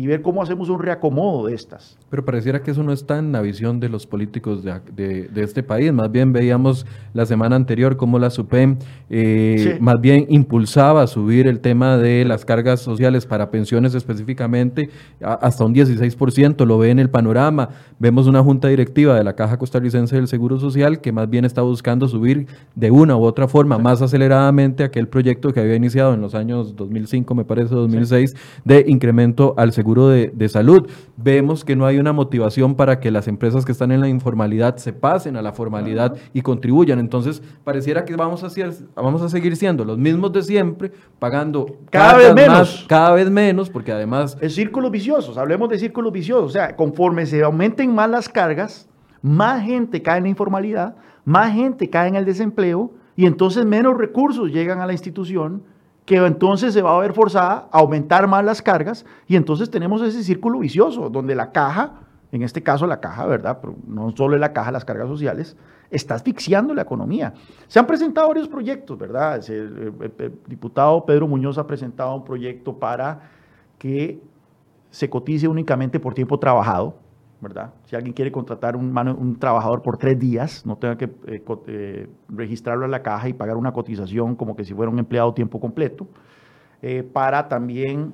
[0.00, 1.98] y ver cómo hacemos un reacomodo de estas.
[2.08, 5.62] Pero pareciera que eso no está en la visión de los políticos de, de, este
[5.62, 5.92] país.
[5.92, 8.78] Más bien veíamos la semana anterior cómo la SUPEM
[9.10, 14.88] eh, más bien impulsaba subir el tema de las cargas sociales para pensiones específicamente
[15.20, 16.64] hasta un 16%.
[16.64, 17.68] Lo ve en el panorama.
[17.98, 21.60] Vemos una junta directiva de la Caja Costarricense del Seguro Social que más bien está
[21.60, 26.22] buscando subir de una u otra forma más aceleradamente aquel proyecto que había iniciado en
[26.22, 28.34] los años 2005, me parece, 2006,
[28.64, 30.88] de incremento al seguro de, salud.
[31.16, 34.76] Vemos que no hay una motivación para que las empresas que están en la informalidad
[34.76, 36.98] se pasen a la formalidad y contribuyan.
[36.98, 38.48] Entonces, pareciera que vamos a,
[38.94, 42.84] vamos a seguir siendo los mismos de siempre, pagando cada, vez menos.
[42.88, 44.36] cada vez menos, porque además...
[44.40, 46.44] Es círculos viciosos, hablemos de círculos viciosos.
[46.44, 48.88] O sea, conforme se aumenten más las cargas,
[49.22, 53.96] más gente cae en la informalidad, más gente cae en el desempleo y entonces menos
[53.98, 55.62] recursos llegan a la institución
[56.10, 60.02] que entonces se va a ver forzada a aumentar más las cargas y entonces tenemos
[60.02, 62.00] ese círculo vicioso donde la caja,
[62.32, 63.60] en este caso la caja, ¿verdad?
[63.86, 65.56] No solo la caja, las cargas sociales,
[65.88, 67.34] está asfixiando la economía.
[67.68, 69.40] Se han presentado varios proyectos, ¿verdad?
[69.48, 73.30] El, el diputado Pedro Muñoz ha presentado un proyecto para
[73.78, 74.20] que
[74.90, 76.96] se cotice únicamente por tiempo trabajado,
[77.40, 77.72] ¿verdad?
[77.84, 82.08] Si alguien quiere contratar un, un trabajador por tres días, no tenga que eh, eh,
[82.28, 85.58] registrarlo en la caja y pagar una cotización como que si fuera un empleado tiempo
[85.58, 86.06] completo,
[86.82, 88.12] eh, para también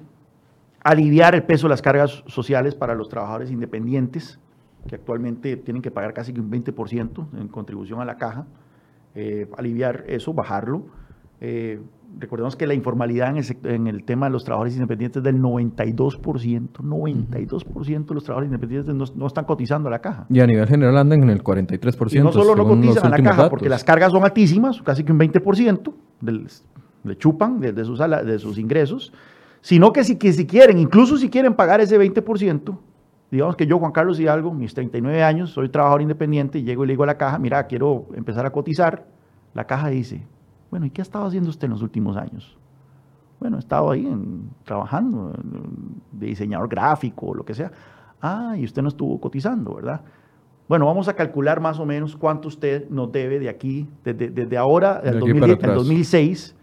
[0.83, 4.39] aliviar el peso de las cargas sociales para los trabajadores independientes,
[4.87, 8.47] que actualmente tienen que pagar casi un 20% en contribución a la caja,
[9.57, 10.87] aliviar eso, bajarlo.
[12.19, 16.71] Recordemos que la informalidad en el, tema de los trabajadores independientes es del 92%.
[16.79, 20.27] 92% de los trabajadores independientes no, están cotizando a la caja.
[20.31, 22.15] Y a nivel general andan en el 43%.
[22.15, 25.13] Y no solo no cotizan a la caja, porque las cargas son altísimas, casi que
[25.13, 25.93] un 20%,
[27.05, 29.13] le chupan de, sus, de sus ingresos,
[29.61, 32.79] sino que si, que si quieren, incluso si quieren pagar ese 20%,
[33.31, 36.87] digamos que yo, Juan Carlos Hidalgo, mis 39 años, soy trabajador independiente, y llego y
[36.87, 39.07] le digo a la caja, mira, quiero empezar a cotizar,
[39.53, 40.27] la caja dice,
[40.71, 42.57] bueno, ¿y qué ha estado haciendo usted en los últimos años?
[43.41, 44.09] Bueno, he estado ahí
[44.65, 45.33] trabajando
[46.13, 47.71] de diseñador gráfico o lo que sea.
[48.21, 50.01] Ah, y usted no estuvo cotizando, ¿verdad?
[50.69, 55.01] Bueno, vamos a calcular más o menos cuánto usted nos debe de aquí, desde, ahora,
[55.01, 56.57] del 2006,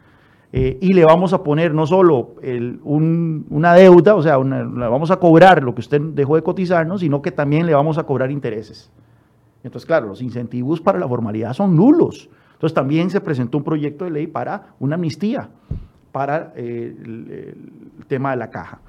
[0.52, 2.36] eh, y le vamos a poner no solo
[2.84, 7.22] una deuda, o sea, le vamos a cobrar lo que usted dejó de cotizarnos, sino
[7.22, 8.92] que también le vamos a cobrar intereses.
[9.64, 12.30] Entonces, claro, los incentivos para la formalidad son nulos.
[12.64, 15.50] Entonces también se presentó un proyecto de ley para una amnistía
[16.14, 18.80] para eh, el, tema de la caja.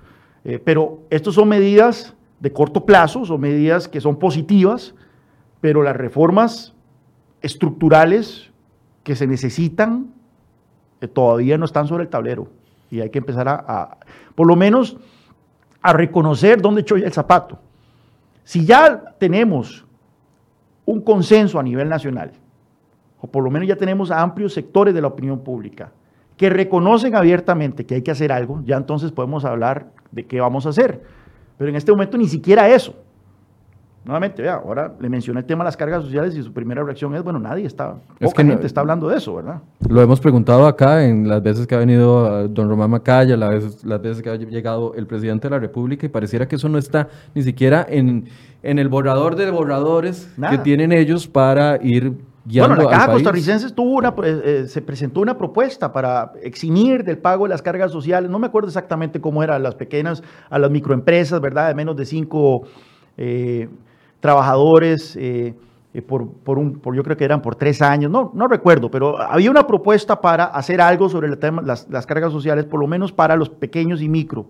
[0.45, 4.95] Eh, pero estas son medidas de corto plazo, son medidas que son positivas,
[5.61, 6.73] pero las reformas
[7.43, 8.53] estructurales
[9.03, 10.07] que se necesitan
[11.01, 12.47] eh, todavía no están sobre el tablero
[12.93, 13.99] y hay que empezar a,
[14.37, 14.99] por lo menos,
[15.83, 17.59] a reconocer dónde echó el zapato.
[18.45, 19.85] Si ya tenemos
[20.85, 22.35] un consenso a nivel nacional,
[23.25, 25.91] o por lo menos ya tenemos amplios sectores de la opinión pública,
[26.37, 30.67] que reconocen abiertamente que hay que hacer algo, ya entonces podemos hablar de qué vamos
[30.67, 31.01] a hacer.
[31.57, 32.95] Pero en este momento ni siquiera eso.
[34.05, 37.15] Nuevamente, vea, ahora le mencioné el tema de las cargas sociales y su primera reacción
[37.15, 39.63] es, bueno, nadie está, poca gente está hablando de eso, ¿verdad?
[39.89, 43.85] Lo hemos preguntado acá en las veces que ha venido don Román Macaya, las veces,
[43.85, 46.77] las veces que ha llegado el presidente de la República y pareciera que eso no
[46.77, 48.27] está ni siquiera en,
[48.63, 52.13] en el borrador de borradores que tienen ellos para ir
[52.45, 57.19] bueno, la Caja Costarricense tuvo una, eh, eh, se presentó una propuesta para eximir del
[57.19, 60.59] pago de las cargas sociales, no me acuerdo exactamente cómo era, a las pequeñas, a
[60.59, 61.69] las microempresas, ¿verdad?
[61.69, 62.63] De menos de cinco
[63.17, 63.69] eh,
[64.21, 65.19] trabajadores,
[66.07, 69.21] por, por, un, por, yo creo que eran por tres años, no, no recuerdo, pero
[69.21, 72.87] había una propuesta para hacer algo sobre el tema, las, las cargas sociales, por lo
[72.87, 74.47] menos para los pequeños y micro.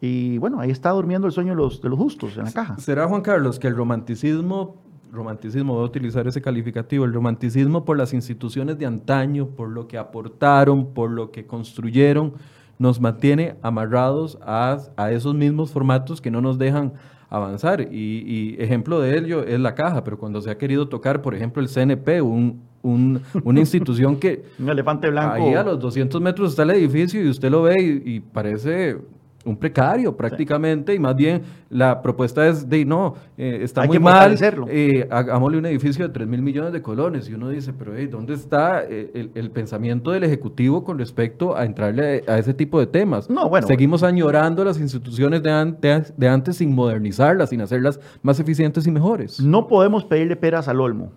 [0.00, 2.78] Y bueno, ahí está durmiendo el sueño de los, de los justos en la caja.
[2.78, 4.76] ¿Será, Juan Carlos, que el romanticismo
[5.12, 9.86] romanticismo, voy a utilizar ese calificativo, el romanticismo por las instituciones de antaño, por lo
[9.88, 12.34] que aportaron, por lo que construyeron,
[12.78, 14.78] nos mantiene amarrados a,
[15.10, 16.94] esos mismos formatos que no nos dejan
[17.28, 17.80] avanzar.
[17.92, 21.62] Y, ejemplo de ello es la caja, pero cuando se ha querido tocar, por ejemplo,
[21.62, 23.20] el CNP, un, una
[23.60, 24.44] institución que...
[24.58, 25.34] un elefante blanco.
[25.34, 28.96] Ahí a los 200 metros está el edificio y usted lo ve y parece
[29.44, 34.36] un precario prácticamente, y más bien la propuesta es de no, eh, está muy mal,
[34.68, 38.34] eh, hagámosle un edificio de 3 mil millones de colones, y uno dice, pero ¿dónde
[38.34, 43.30] está eh, el, pensamiento del Ejecutivo con respecto a entrarle a, ese tipo de temas?
[43.30, 48.38] No, bueno, Seguimos añorando las instituciones de antes, de antes sin modernizarlas, sin hacerlas más
[48.40, 49.40] eficientes y mejores.
[49.40, 51.12] No podemos pedirle peras al olmo,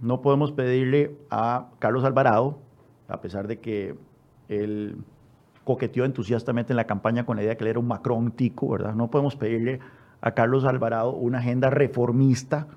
[0.00, 2.58] no podemos pedirle a Carlos Alvarado,
[3.06, 3.94] a pesar de que
[4.48, 4.96] el
[5.68, 8.70] coqueteó entusiastamente en la campaña con la idea de que él era un Macron tico,
[8.70, 8.94] ¿verdad?
[8.94, 9.80] No podemos pedirle
[10.22, 12.68] a Carlos Alvarado una agenda reformista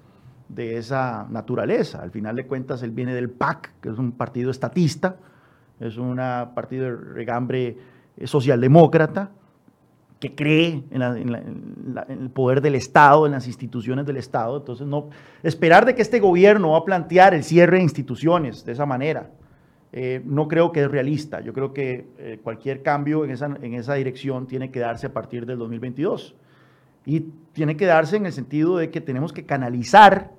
[0.50, 2.02] de esa naturaleza.
[2.02, 5.16] Al final de cuentas, él viene del PAC, que es un partido estatista,
[5.80, 6.18] es un
[6.54, 7.78] partido de regambre
[8.26, 9.30] socialdemócrata,
[10.20, 14.58] que cree en, en, el poder del Estado, en las instituciones del Estado.
[14.58, 15.12] Entonces, no
[15.44, 19.30] esperar de que este gobierno va a plantear el cierre de instituciones de esa manera,
[19.94, 21.42] eh, no creo que es realista.
[21.42, 25.14] Yo creo que eh, cualquier cambio en esa, en esa dirección tiene que darse a
[25.14, 26.36] partir del 2022.
[27.06, 27.22] Y
[27.54, 30.32] tiene que darse en el sentido de que tenemos que canalizar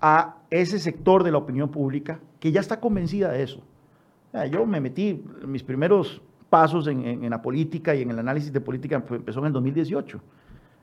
[0.00, 3.62] a ese sector de la opinión pública que ya está convencida de eso.
[4.50, 8.60] yo me metí, mis primeros pasos en, en, la política y en el análisis de
[8.60, 10.20] política empezó en el 2018.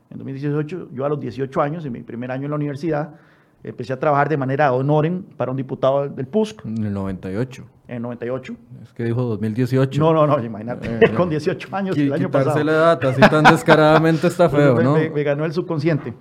[0.08, 3.14] En 2018, yo a los 18 años, en mi primer año en la universidad,
[3.62, 6.64] Empecé a trabajar de manera honoren para un diputado del PUSC.
[6.64, 7.64] En el 98.
[7.90, 8.54] En el 98.
[8.84, 10.00] Es que dijo 2018.
[10.00, 10.88] No, no, no, imagínate.
[11.04, 12.62] Eh, con 18 años el año pasado.
[12.62, 14.94] la data así tan descaradamente está feo, ¿no?
[14.94, 16.14] Me, ganó el subconsciente.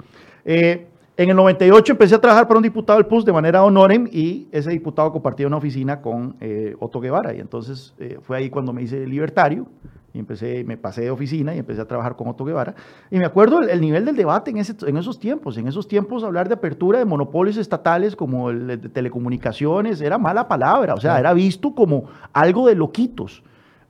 [0.43, 4.09] Eh, en el 98 empecé a trabajar para un diputado del PUSC de manera honoren
[4.11, 7.35] y ese diputado compartía una oficina con eh, Otto Guevara.
[7.35, 9.67] Y entonces fue ahí cuando me hice libertario
[10.13, 12.75] y empecé, me pasé de oficina y empecé a trabajar con Otto Guevara.
[13.11, 15.57] Y me acuerdo el, nivel del debate en, ese, en, esos tiempos.
[15.57, 20.47] En esos tiempos hablar de apertura de monopolios estatales como el de telecomunicaciones era mala
[20.47, 23.43] palabra, o sea, era visto como algo de loquitos.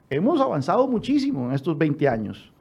[0.10, 2.52] Hemos avanzado muchísimo en estos 20 años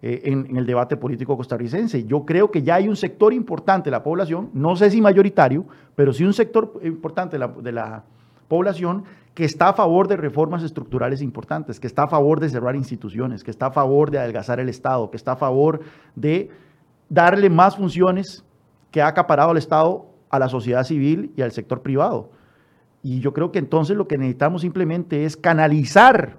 [0.00, 2.04] eh, en, el debate político costarricense.
[2.04, 5.64] Yo creo que ya hay un sector importante de la población, no sé si mayoritario,
[5.96, 8.04] pero sí un sector importante de la, de la
[8.48, 12.74] población que está a favor de reformas estructurales importantes, que está a favor de cerrar
[12.74, 15.80] instituciones, que está a favor de adelgazar el Estado, que está a favor
[16.16, 16.50] de
[17.08, 18.44] darle más funciones
[18.90, 22.30] que ha acaparado el Estado a la sociedad civil y al sector privado.
[23.02, 26.38] Y yo creo que entonces lo que necesitamos simplemente es canalizar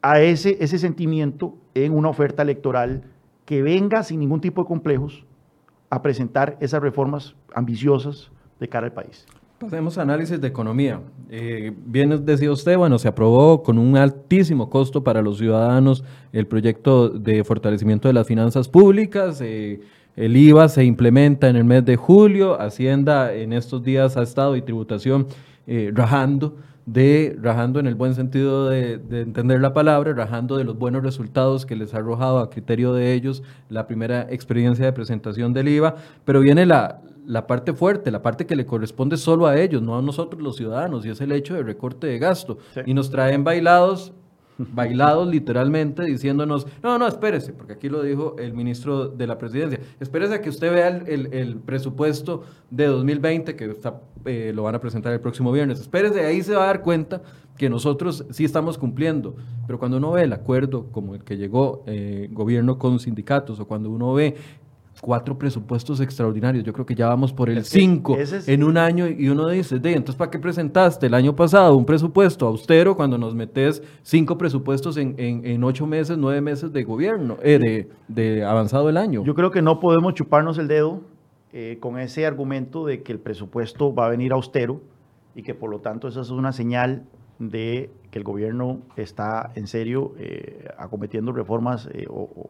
[0.00, 3.02] a ese, ese sentimiento en una oferta electoral
[3.44, 5.24] que venga sin ningún tipo de complejos
[5.90, 8.30] a presentar esas reformas ambiciosas
[8.60, 9.26] de cara al país.
[9.60, 11.00] Hacemos análisis de economía.
[11.30, 16.46] Eh, bien decía usted, bueno, se aprobó con un altísimo costo para los ciudadanos el
[16.46, 19.40] proyecto de fortalecimiento de las finanzas públicas.
[19.40, 19.80] Eh,
[20.16, 22.60] el IVA se implementa en el mes de julio.
[22.60, 25.28] Hacienda en estos días ha estado y tributación
[25.66, 30.64] eh, rajando de, rajando en el buen sentido de, de, entender la palabra, rajando de
[30.64, 34.92] los buenos resultados que les ha arrojado a criterio de ellos la primera experiencia de
[34.92, 35.94] presentación del IVA,
[36.26, 39.98] pero viene la, la parte fuerte, la parte que le corresponde solo a ellos, no
[39.98, 42.58] a nosotros los ciudadanos, y es el hecho de recorte de gasto.
[42.86, 44.12] Y nos traen bailados
[44.58, 49.80] bailados literalmente diciéndonos, no, no, espérese, porque aquí lo dijo el ministro de la presidencia,
[50.00, 54.80] espérese a que usted vea el, presupuesto de 2020 que está, eh, lo van a
[54.80, 57.22] presentar el próximo viernes, espérese, ahí se va a dar cuenta
[57.56, 61.84] que nosotros sí estamos cumpliendo, pero cuando uno ve el acuerdo como el que llegó
[61.86, 64.36] eh, gobierno con sindicatos o cuando uno ve
[65.04, 66.64] cuatro presupuestos extraordinarios.
[66.64, 69.92] Yo creo que ya vamos por el cinco en un año y uno dice, de,
[69.92, 74.96] entonces ¿para qué presentaste el año pasado un presupuesto austero cuando nos metes cinco presupuestos
[74.96, 79.22] en, en, ocho meses, nueve meses de gobierno, eh, de, de, avanzado el año?
[79.24, 81.02] Yo creo que no podemos chuparnos el dedo
[81.52, 84.80] eh, con ese argumento de que el presupuesto va a venir austero
[85.34, 87.04] y que por lo tanto esa es una señal
[87.38, 92.48] de que el gobierno está en serio eh, acometiendo reformas o,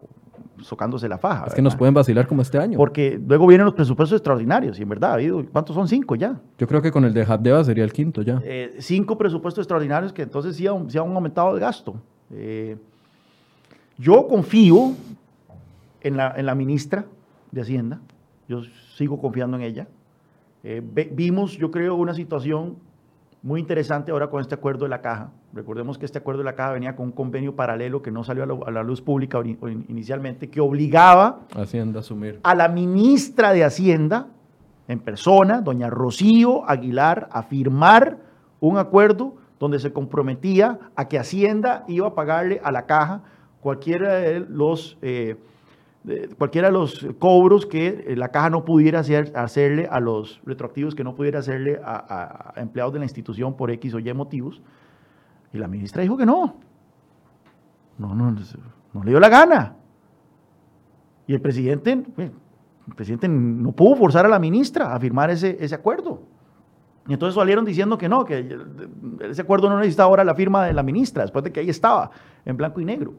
[0.60, 1.46] socándose la faja.
[1.46, 2.76] Es que nos pueden vacilar como este año.
[2.78, 5.18] Porque luego vienen los presupuestos extraordinarios, y en verdad,
[5.52, 5.88] ¿cuántos son?
[5.88, 6.40] Cinco ya.
[6.58, 8.40] Yo creo que con el de Habdeba sería el quinto ya.
[8.44, 11.94] Eh, cinco presupuestos extraordinarios que entonces sí han, aumentado el gasto.
[12.30, 12.76] Eh,
[13.98, 14.92] yo confío
[16.00, 17.04] en la, en la, ministra
[17.50, 18.00] de Hacienda,
[18.48, 18.62] yo
[18.96, 19.88] sigo confiando en ella.
[20.62, 20.82] Eh,
[21.12, 22.76] vimos, yo creo, una situación
[23.44, 25.30] muy interesante ahora con este acuerdo de la caja.
[25.52, 28.44] Recordemos que este acuerdo de la caja venía con un convenio paralelo que no salió
[28.66, 29.38] a, la luz pública
[29.86, 32.40] inicialmente, que obligaba Hacienda a, asumir.
[32.42, 34.28] a la ministra de Hacienda
[34.88, 38.16] en persona, doña Rocío Aguilar, a firmar
[38.60, 43.24] un acuerdo donde se comprometía a que Hacienda iba a pagarle a la caja
[43.60, 44.96] cualquiera de los...
[45.02, 45.36] Eh,
[46.36, 50.94] cualquiera de los cobros que eh, la caja no pudiera hacer, hacerle a los retroactivos,
[50.94, 54.60] que no pudiera hacerle a, empleados de la institución por X o Y motivos.
[55.52, 56.56] Y la ministra dijo que no.
[57.96, 58.34] No, no,
[58.92, 59.76] no le dio la gana.
[61.26, 65.74] Y el presidente, el presidente no pudo forzar a la ministra a firmar ese, ese
[65.74, 66.22] acuerdo.
[67.06, 68.58] Y entonces salieron diciendo que no, que
[69.20, 72.10] ese acuerdo no necesitaba ahora la firma de la ministra, después de que ahí estaba,
[72.44, 73.14] en blanco y negro.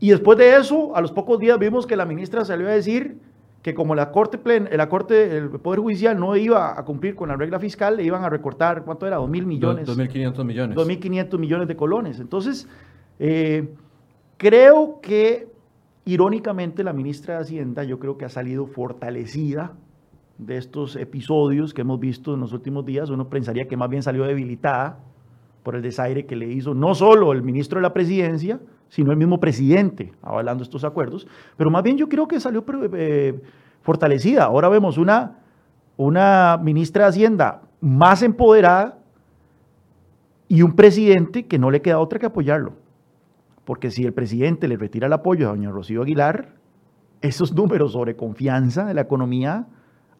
[0.00, 3.18] Y después de eso, a los pocos días vimos que la ministra salió a decir
[3.62, 4.38] que como la Corte,
[4.70, 8.22] la corte el Poder Judicial no iba a cumplir con la regla fiscal, le iban
[8.22, 9.18] a recortar, ¿cuánto era?
[9.18, 9.88] ¿2 mil millones?
[9.88, 10.76] 2.500 millones.
[10.76, 12.20] 2.500 millones de colones.
[12.20, 12.68] Entonces,
[13.18, 13.68] eh,
[14.36, 15.48] creo que
[16.04, 19.72] irónicamente la ministra de Hacienda yo creo que ha salido fortalecida
[20.38, 23.10] de estos episodios que hemos visto en los últimos días.
[23.10, 25.00] Uno pensaría que más bien salió debilitada
[25.64, 29.18] por el desaire que le hizo no solo el ministro de la presidencia, sino el
[29.18, 31.26] mismo presidente avalando estos acuerdos,
[31.56, 32.64] pero más bien yo creo que salió
[32.94, 33.40] eh,
[33.82, 34.44] fortalecida.
[34.44, 35.38] Ahora vemos una,
[35.96, 38.98] una ministra de Hacienda más empoderada
[40.48, 42.72] y un presidente que no le queda otra que apoyarlo.
[43.64, 46.54] Porque si el presidente le retira el apoyo a doña Rocío Aguilar,
[47.20, 49.66] esos números sobre confianza de la economía,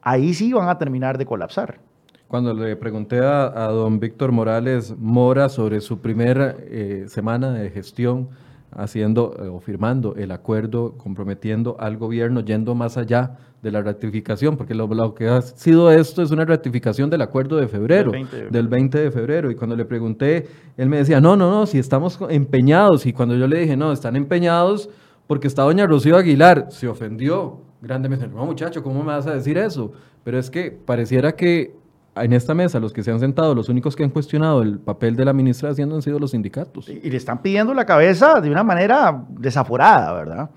[0.01, 1.79] ahí sí van a terminar de colapsar.
[2.27, 8.29] Cuando le pregunté a, don Víctor Morales Mora sobre su primera eh, semana de gestión,
[8.71, 14.55] haciendo eh, o firmando el acuerdo, comprometiendo al gobierno, yendo más allá de la ratificación,
[14.55, 18.11] porque lo, que ha sido esto es una ratificación del acuerdo de febrero,
[18.49, 19.51] del 20 de, febrero.
[19.51, 20.47] Y cuando le pregunté,
[20.77, 23.05] él me decía, no, no, no, si estamos empeñados.
[23.05, 24.89] Y cuando yo le dije, no, están empeñados
[25.27, 28.27] porque está doña Rocío Aguilar, se ofendió grandemente.
[28.27, 29.91] No, muchacho, ¿cómo me vas a decir eso?
[30.23, 31.75] Pero es que pareciera que
[32.15, 35.15] en esta mesa los que se han sentado, los únicos que han cuestionado el papel
[35.15, 36.89] de la ministra de Hacienda han sido los sindicatos.
[36.89, 40.49] Y, le están pidiendo la cabeza de una manera desaforada, ¿verdad?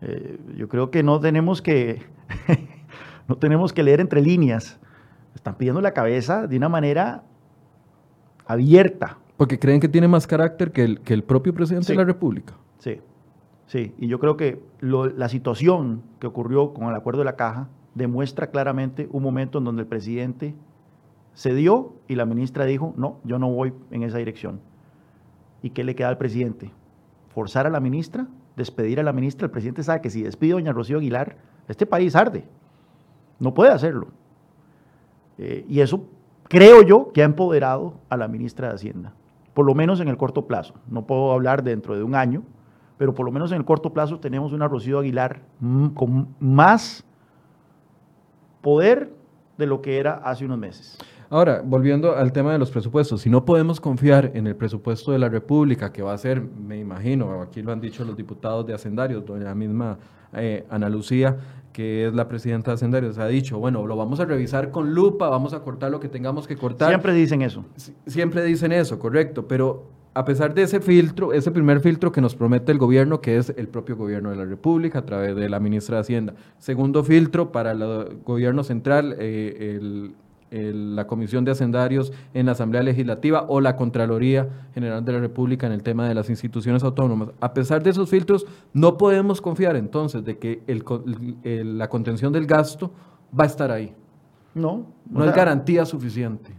[0.00, 2.02] Eh, yo creo que no tenemos que,
[3.28, 4.78] no tenemos que leer entre líneas.
[5.34, 7.22] Están pidiendo la cabeza de una manera
[8.46, 9.18] abierta.
[9.36, 12.54] Porque creen que tiene más carácter que el, que el propio presidente de la República.
[12.78, 13.00] Sí,
[13.66, 13.94] sí.
[13.98, 18.50] Y yo creo que la situación que ocurrió con el acuerdo de la caja demuestra
[18.50, 20.54] claramente un momento en donde el presidente
[21.38, 24.58] se dio y la ministra dijo, no, yo no voy en esa dirección.
[25.62, 26.72] ¿Y qué le queda al presidente?
[27.28, 28.26] ¿Forzar a la ministra?
[28.56, 29.44] ¿Despedir a la ministra?
[29.44, 31.36] El presidente sabe que si despide a doña Rocío Aguilar,
[31.68, 32.44] este país arde.
[33.38, 34.08] No puede hacerlo.
[35.38, 36.08] Eh, y eso
[36.48, 39.12] creo yo que ha empoderado a la ministra de Hacienda,
[39.54, 40.74] por lo menos en el corto plazo.
[40.88, 42.42] No puedo hablar dentro de un año,
[42.96, 45.42] pero por lo menos en el corto plazo tenemos una Rocío Aguilar
[45.94, 47.04] con más
[48.60, 49.12] poder
[49.56, 50.98] de lo que era hace unos meses.
[51.30, 55.18] Ahora, volviendo al tema de los presupuestos, si no podemos confiar en el presupuesto de
[55.18, 58.72] la República, que va a ser, me imagino, aquí lo han dicho los diputados de
[58.72, 59.98] Hacendarios, doña misma
[60.32, 61.36] eh, Ana Lucía,
[61.70, 65.28] que es la presidenta de Hacendarios, ha dicho, bueno, lo vamos a revisar con lupa,
[65.28, 66.88] vamos a cortar lo que tengamos que cortar.
[66.88, 67.64] Siempre dicen eso.
[68.06, 72.34] siempre dicen eso, correcto, pero a pesar de ese filtro, ese primer filtro que nos
[72.34, 75.60] promete el gobierno, que es el propio gobierno de la República a través de la
[75.60, 76.34] ministra de Hacienda.
[76.56, 80.10] Segundo filtro para el gobierno central, eh,
[80.50, 85.66] la Comisión de Hacendarios en la Asamblea Legislativa o la Contraloría General de la República
[85.66, 87.30] en el tema de las instituciones autónomas.
[87.40, 90.62] A pesar de esos filtros, no podemos confiar entonces de que
[91.64, 92.92] la contención del gasto
[93.38, 93.94] va a estar ahí.
[94.54, 94.86] No.
[95.10, 96.50] No es garantía suficiente.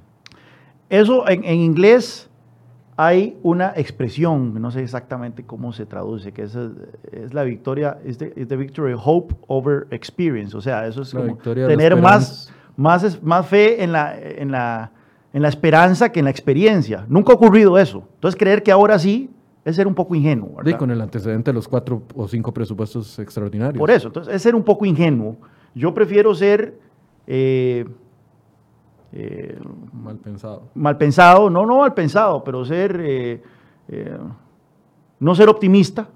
[0.89, 2.29] Eso en, en inglés
[3.01, 6.57] hay una expresión, no sé exactamente cómo se traduce, que es,
[7.13, 11.95] es la victoria, es the, victory hope over experience, o sea, eso es como tener
[11.95, 14.91] más, más, más fe en la, en, la,
[15.33, 17.05] en la esperanza que en la experiencia.
[17.09, 18.03] Nunca ha ocurrido eso.
[18.15, 19.29] Entonces creer que ahora sí
[19.65, 20.55] es ser un poco ingenuo.
[20.55, 20.71] ¿verdad?
[20.71, 23.77] Sí, con el antecedente de los cuatro o cinco presupuestos extraordinarios.
[23.77, 25.35] Por eso, entonces es ser un poco ingenuo.
[25.75, 26.79] Yo prefiero ser...
[27.27, 27.85] Eh,
[29.11, 29.59] eh,
[29.91, 30.69] mal pensado.
[30.73, 33.41] Mal pensado, no, no mal pensado, pero ser, eh,
[35.19, 36.07] no ser optimista,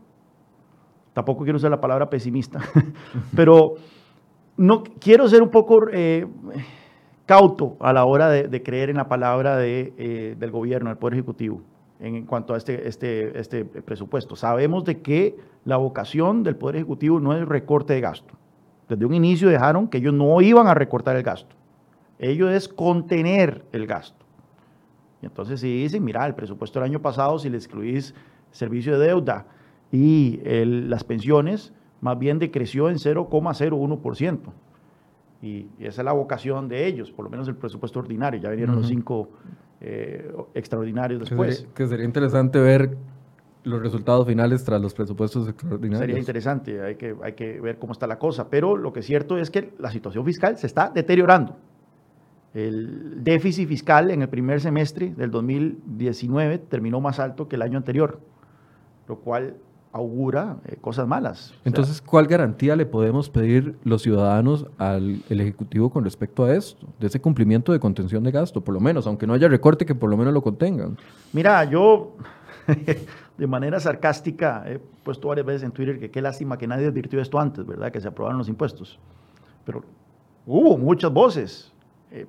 [1.11, 2.61] tampoco quiero usar la palabra pesimista,
[3.36, 3.76] pero
[4.58, 5.88] no, quiero ser un poco
[7.26, 11.62] cauto a la hora de, creer en la palabra de, del gobierno, del Poder Ejecutivo,
[11.99, 14.36] en, cuanto a este, este, este presupuesto.
[14.36, 18.34] Sabemos de que la vocación del Poder Ejecutivo no es recorte de gasto.
[18.89, 21.56] Desde un inicio dejaron que ellos no iban a recortar el gasto
[22.24, 24.26] ello es contener el gasto.
[25.22, 28.14] Y entonces si dicen, mira, el presupuesto del año pasado, si le excluís
[28.51, 29.45] servicio de deuda
[29.91, 31.74] y las pensiones,
[32.04, 34.39] más bien decreció en 0,01%.
[35.41, 38.41] Y, esa es la vocación de ellos, por lo menos el presupuesto ordinario.
[38.41, 39.30] Ya vinieron los cinco
[39.80, 41.66] eh, extraordinarios después.
[41.74, 42.97] Que sería, interesante ver
[43.64, 45.99] los resultados finales tras los presupuestos extraordinarios.
[46.01, 48.49] Sería interesante, hay que, hay que ver cómo está la cosa.
[48.49, 51.56] Pero lo que es cierto es que la situación fiscal se está deteriorando.
[52.54, 57.78] El déficit fiscal en el primer semestre del 2019 terminó más alto que el año
[57.78, 58.20] anterior,
[59.08, 59.56] lo cual
[59.94, 61.54] augura eh, cosas malas.
[61.64, 66.88] Entonces, ¿cuál garantía le podemos pedir los ciudadanos al Ejecutivo con respecto a esto?
[67.00, 69.94] De ese cumplimiento de contención de gasto, por lo menos, aunque no haya recorte, que
[69.94, 70.98] por lo menos lo contengan.
[71.32, 72.16] Mira, yo
[73.38, 77.22] de manera sarcástica he puesto varias veces en Twitter que qué lástima que nadie advirtió
[77.22, 77.91] esto antes, ¿verdad?
[77.91, 79.00] Que se aprobaron los impuestos.
[79.64, 79.84] Pero
[80.48, 81.72] hubo muchas voces
[82.12, 82.26] eh,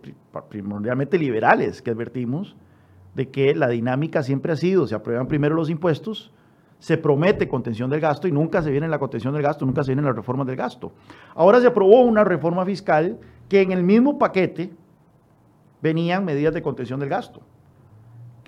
[0.50, 2.56] primordialmente liberales, que advertimos
[3.14, 6.30] de que la dinámica siempre ha sido, se aprueban primero los impuestos,
[6.84, 9.92] se promete contención del gasto y nunca se viene la contención del gasto, nunca se
[9.92, 10.92] vienen las reformas del gasto.
[11.34, 13.18] Ahora se aprobó una reforma fiscal
[13.48, 14.70] que en el mismo paquete
[15.80, 17.40] venían medidas de contención del gasto,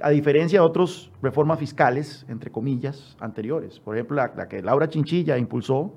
[0.03, 3.80] a diferencia de otras reformas fiscales, entre comillas, anteriores.
[3.80, 5.95] Por ejemplo, la que Laura Chinchilla impulsó,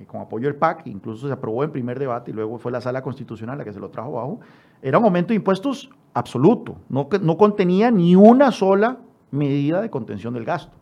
[0.00, 2.80] eh, con apoyo del PAC, incluso se aprobó en primer debate y luego fue la
[2.80, 4.40] sala constitucional la que se lo trajo abajo,
[4.82, 8.98] era un aumento de impuestos absoluto, no, no contenía ni una sola
[9.30, 10.81] medida de contención del gasto.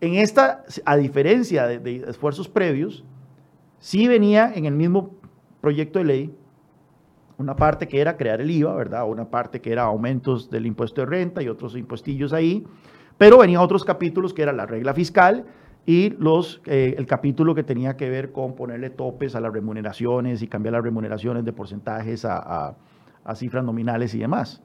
[0.00, 3.04] En esta, a diferencia de, esfuerzos previos,
[3.78, 5.10] sí venía en el mismo
[5.60, 6.34] proyecto de ley
[7.36, 9.08] una parte que era crear el IVA, ¿verdad?
[9.08, 12.66] Una parte que era aumentos del impuesto de renta y otros impuestillos ahí,
[13.16, 15.46] pero venía otros capítulos que era la regla fiscal
[15.86, 20.42] y los, eh, el capítulo que tenía que ver con ponerle topes a las remuneraciones
[20.42, 22.76] y cambiar las remuneraciones de porcentajes a,
[23.34, 24.62] cifras nominales y demás.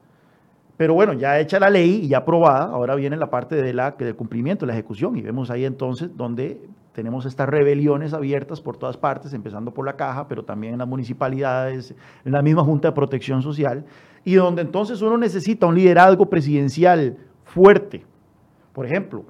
[0.76, 3.92] Pero bueno, ya hecha la ley y ya aprobada, ahora viene la parte de la,
[3.92, 6.60] del cumplimiento, la ejecución, y vemos ahí entonces donde
[6.92, 10.88] tenemos estas rebeliones abiertas por todas partes, empezando por la caja, pero también en las
[10.88, 13.84] municipalidades, en la misma Junta de Protección Social,
[14.24, 18.04] y donde entonces uno necesita un liderazgo presidencial fuerte.
[18.72, 19.24] Por ejemplo,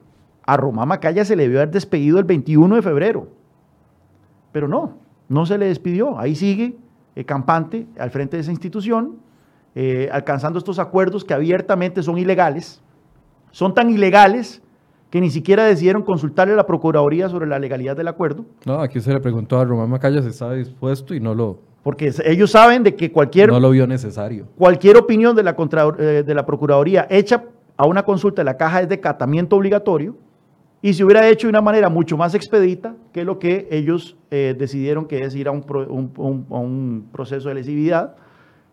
[0.44, 3.28] a Román Macaya se le debió haber despedido el 21 de febrero.
[4.52, 6.18] Pero no, no se le despidió.
[6.18, 6.76] Ahí sigue
[7.26, 9.16] campante al frente de esa institución,
[9.76, 12.82] eh, alcanzando estos acuerdos que abiertamente son ilegales.
[13.52, 14.60] Son tan ilegales
[15.10, 18.44] que ni siquiera decidieron consultarle a la Procuraduría sobre la legalidad del acuerdo.
[18.64, 21.60] No, aquí se le preguntó a Román Macaya si estaba dispuesto y no lo...
[21.84, 23.50] Porque ellos saben de que cualquier...
[23.50, 24.48] No lo vio necesario.
[24.58, 25.54] Cualquier opinión de la,
[25.98, 27.44] eh, de la Procuraduría hecha
[27.76, 30.16] a una consulta de la caja es de catamiento obligatorio
[30.82, 34.54] y se hubiera hecho de una manera mucho más expedita que lo que ellos eh,
[34.58, 38.16] decidieron que es ir a un, proceso de lesividad,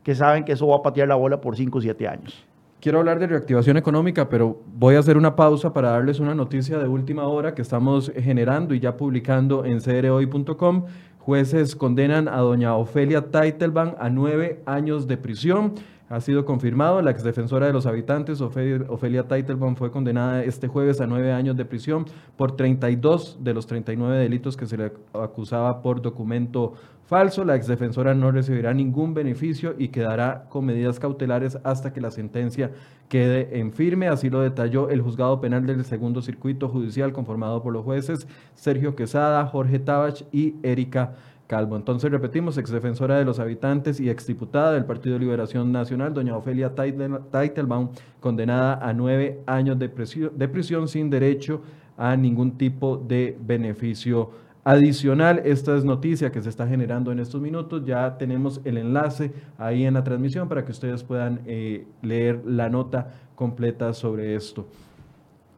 [0.03, 2.45] que saben que eso va a patear la bola por 5 o 7 años.
[2.81, 6.77] Quiero hablar de reactivación económica, pero voy a hacer una pausa para darles una noticia
[6.77, 10.85] de última hora que estamos generando y ya publicando en crhoy.com.
[11.19, 15.75] Jueces condenan a doña Ofelia Teitelbaum a nueve años de prisión
[16.13, 17.01] ha sido confirmado.
[17.01, 21.65] La exdefensora de los habitantes, Ofelia, Teitelbaum, fue condenada este jueves a nueve años de
[21.65, 22.05] prisión
[22.37, 26.73] por 32 de los 39 delitos que se le acusaba por documento
[27.13, 27.45] falso.
[27.45, 32.71] La exdefensora no recibirá ningún beneficio y quedará con medidas cautelares hasta que la sentencia
[33.07, 34.07] quede en firme.
[34.07, 38.95] Así lo detalló el juzgado penal del segundo circuito judicial conformado por los jueces Sergio
[38.95, 41.13] Quesada, Jorge Tabach y Erika
[41.45, 41.75] Calvo.
[41.75, 46.73] Entonces, repetimos, exdefensora de los habitantes y exdiputada del Partido de Liberación Nacional, doña Ofelia
[46.73, 47.89] Teitelbaum,
[48.21, 51.61] condenada a nueve años de de prisión sin derecho
[51.95, 54.31] a ningún tipo de beneficio
[54.63, 55.41] adicional.
[55.45, 57.83] Esta es noticia que se está generando en estos minutos.
[57.85, 62.69] Ya tenemos el enlace ahí en la transmisión para que ustedes puedan eh, leer la
[62.69, 64.67] nota completa sobre esto.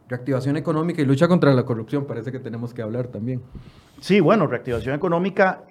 [0.08, 3.42] Reactivación económica y lucha contra la corrupción, parece que tenemos que hablar también.
[4.00, 5.64] Sí, bueno, reactivación económica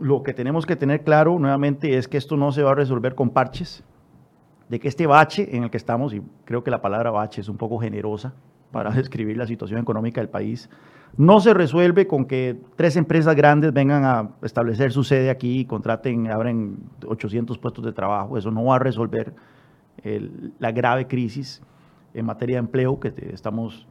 [0.00, 3.14] lo que tenemos que tener claro nuevamente es que esto no se va a resolver
[3.14, 3.82] con parches,
[4.68, 7.48] de que este bache en el que estamos, y creo que la palabra bache es
[7.48, 8.34] un poco generosa
[8.70, 10.70] para describir la situación económica del país,
[11.16, 15.64] no se resuelve con que tres empresas grandes vengan a establecer su sede aquí y
[15.64, 18.36] contraten, abren 800 puestos de trabajo.
[18.36, 19.34] Eso no va a resolver
[20.58, 21.62] la grave crisis
[22.14, 23.86] en materia de empleo que estamos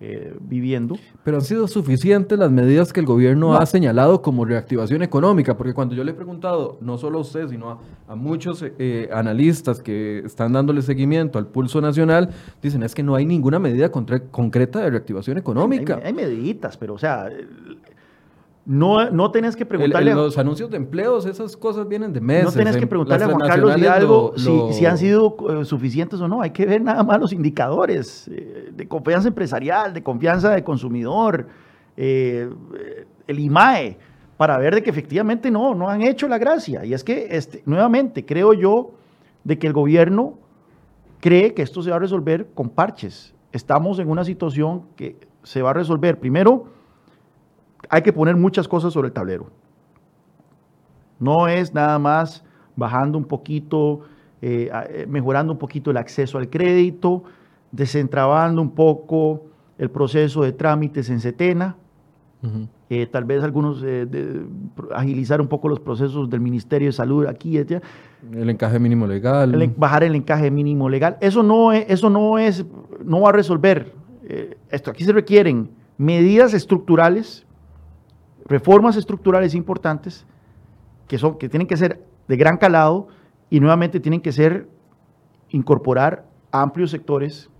[0.00, 0.96] eh, viviendo.
[1.24, 5.74] Pero han sido suficientes las medidas que el gobierno ha señalado como reactivación económica, porque
[5.74, 10.20] cuando yo le he preguntado, no solo a usted, sino a, muchos eh, analistas que
[10.20, 12.30] están dándole seguimiento al pulso nacional,
[12.62, 15.96] dicen es que no hay ninguna medida concreta de reactivación económica.
[15.96, 17.28] Hay, hay mediditas, pero o sea,
[18.68, 20.12] no, no tenés que preguntarle.
[20.12, 22.44] los anuncios de empleos, esas cosas vienen de meses.
[22.44, 26.42] No tenés que preguntarle a Juan Carlos Hidalgo si, han sido eh, suficientes o no.
[26.42, 31.46] Hay que ver nada más los indicadores eh, de confianza empresarial, de confianza de consumidor,
[31.96, 32.50] eh,
[33.26, 33.96] el IMAE,
[34.36, 36.84] para ver de que efectivamente no, no han hecho la gracia.
[36.84, 38.90] Y es que, este, nuevamente, creo yo
[39.44, 40.34] de que el gobierno
[41.20, 43.34] cree que esto se va a resolver con parches.
[43.50, 46.76] Estamos en una situación que se va a resolver primero
[47.88, 49.46] hay que poner muchas cosas sobre el tablero.
[51.18, 52.44] No es nada más
[52.76, 54.02] bajando un poquito,
[54.40, 57.24] eh, eh, mejorando un poquito el acceso al crédito,
[57.72, 59.46] desentrabando un poco
[59.78, 61.76] el proceso de trámites en Setena,
[62.88, 63.84] eh, tal vez algunos
[64.94, 67.82] agilizar un poco los procesos del Ministerio de Salud aquí allá.
[68.32, 69.74] El encaje mínimo legal.
[69.76, 71.16] bajar el encaje mínimo legal.
[71.20, 72.64] Eso no es, eso no es,
[73.04, 73.92] no va a resolver
[74.70, 74.92] esto.
[74.92, 77.47] Aquí se requieren medidas estructurales
[78.48, 80.26] reformas estructurales importantes
[81.06, 83.08] que, son, que tienen que ser de gran calado
[83.50, 84.68] y nuevamente tienen que ser
[85.50, 87.50] incorporar amplios sectores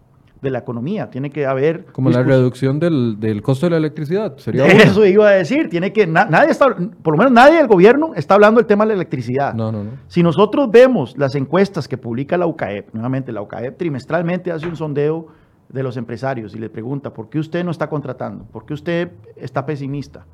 [0.40, 1.10] de la economía.
[1.10, 1.86] Tiene que haber...
[1.86, 4.36] Como la reducción del, costo de la electricidad.
[4.36, 5.68] Sería Eso iba a decir.
[5.68, 6.06] Tiene que...
[6.06, 6.66] nadie está,
[7.02, 9.54] por lo menos nadie del gobierno está hablando del tema de la electricidad.
[9.54, 9.90] No, no, no.
[10.06, 14.76] Si nosotros vemos las encuestas que publica la UCAEP, nuevamente la UCAEP trimestralmente hace un
[14.76, 15.26] sondeo
[15.68, 18.44] de los empresarios y le pregunta, ¿por qué usted no está contratando?
[18.44, 20.24] ¿Por qué usted está pesimista?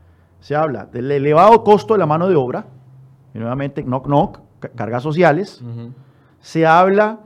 [0.45, 2.67] Se habla del elevado costo de la mano de obra,
[3.33, 4.41] y nuevamente knock knock,
[4.75, 5.65] cargas sociales,
[6.41, 7.21] se habla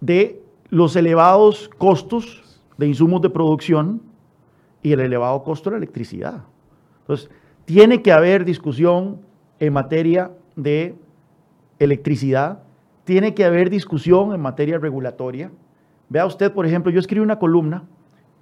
[0.00, 2.42] de los elevados costos
[2.76, 4.02] de insumos de producción
[4.82, 6.42] y el elevado costo de la electricidad.
[7.02, 7.30] Entonces,
[7.64, 9.20] tiene que haber discusión
[9.60, 10.96] en materia de
[11.78, 12.58] electricidad,
[13.04, 15.52] tiene que haber discusión en materia regulatoria.
[16.08, 17.84] Vea usted, por ejemplo, yo escribí una columna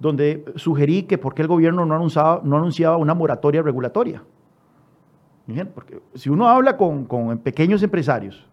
[0.03, 4.21] donde sugerí que por qué el gobierno no anunciaba, no anunciaba una moratoria regulatoria.
[5.73, 8.45] Porque si uno habla con, pequeños empresarios,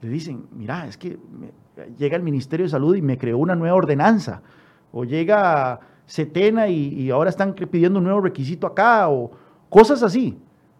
[0.00, 1.18] le dicen, mira, es que
[1.98, 4.40] llega el Ministerio de Salud y me creó una nueva ordenanza,
[4.90, 9.32] o llega Setena y, ahora están pidiendo un nuevo requisito acá, o
[9.68, 10.38] cosas así.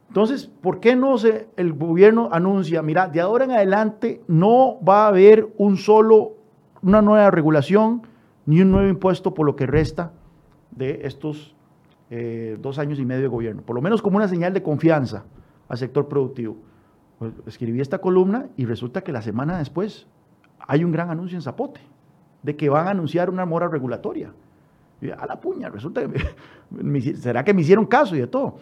[0.09, 5.05] Entonces, ¿por qué no se, el gobierno anuncia, mira, de ahora en adelante no va
[5.05, 6.36] a haber un solo,
[6.80, 8.01] una nueva regulación,
[8.47, 10.12] ni un nuevo impuesto por lo que resta
[10.70, 11.55] de estos
[12.11, 15.24] eh, dos años y medio de gobierno, por lo menos como una señal de confianza
[15.68, 16.57] al sector productivo.
[17.18, 20.07] Pues, escribí esta columna y resulta que la semana después
[20.66, 21.80] hay un gran anuncio en Zapote
[22.43, 24.32] de que van a anunciar una mora regulatoria.
[25.01, 28.57] Y a la puña, resulta que, ¿será que me hicieron caso y de todo?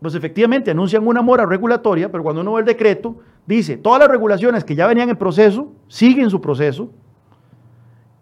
[0.00, 3.16] Pues efectivamente anuncian una mora regulatoria, pero cuando uno ve el decreto,
[3.46, 6.90] dice, todas las regulaciones que ya venían en proceso, siguen su proceso,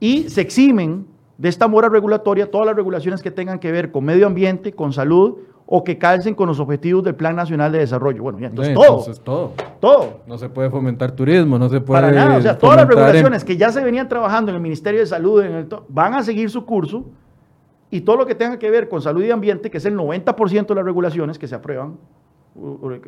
[0.00, 1.06] y se eximen
[1.38, 4.92] de esta mora regulatoria todas las regulaciones que tengan que ver con medio ambiente, con
[4.92, 5.38] salud
[5.72, 8.22] o que calcen con los objetivos del Plan Nacional de Desarrollo.
[8.22, 9.52] Bueno, ya, entonces, todo, entonces todo.
[9.78, 10.20] Todo.
[10.26, 12.02] No se puede fomentar turismo, no se puede.
[12.02, 14.98] Para nada, o sea, todas las regulaciones que ya se venían trabajando en el Ministerio
[14.98, 17.04] de Salud en el van a seguir su curso
[17.90, 20.66] y todo lo que tenga que ver con salud y ambiente, que es el 90%
[20.66, 21.98] de las regulaciones que se aprueban,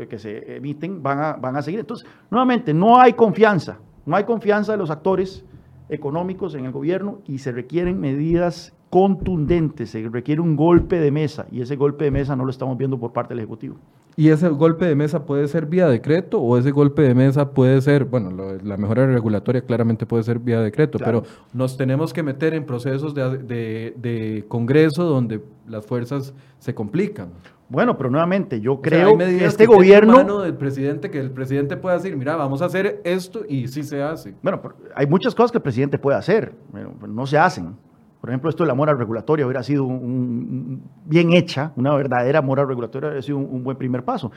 [0.08, 1.80] que se emiten, van a, van a seguir.
[1.80, 5.44] Entonces, nuevamente, no hay confianza, no hay confianza de los actores
[5.92, 11.46] económicos en el gobierno y se requieren medidas contundentes, se requiere un golpe de mesa
[11.50, 13.76] y ese golpe de mesa no lo estamos viendo por parte del Ejecutivo.
[14.16, 17.80] ¿Y ese golpe de mesa puede ser vía decreto o ese golpe de mesa puede
[17.80, 18.30] ser, bueno,
[18.62, 21.22] la mejora regulatoria claramente puede ser vía decreto, pero
[21.54, 27.30] nos tenemos que meter en procesos de, de, Congreso donde las fuerzas se complican?
[27.72, 30.12] Bueno, pero nuevamente, yo creo que este gobierno...
[30.12, 33.82] Mano del presidente, que el presidente pueda decir, mira, vamos a hacer esto y sí
[33.82, 34.34] se hace.
[34.42, 34.60] Bueno,
[34.94, 37.74] hay muchas cosas que el presidente puede hacer, pero no se hacen.
[38.20, 42.66] Por ejemplo, esto de la mora regulatoria hubiera sido un, bien hecha, una verdadera mora
[42.66, 44.30] regulatoria hubiera sido un, buen primer paso.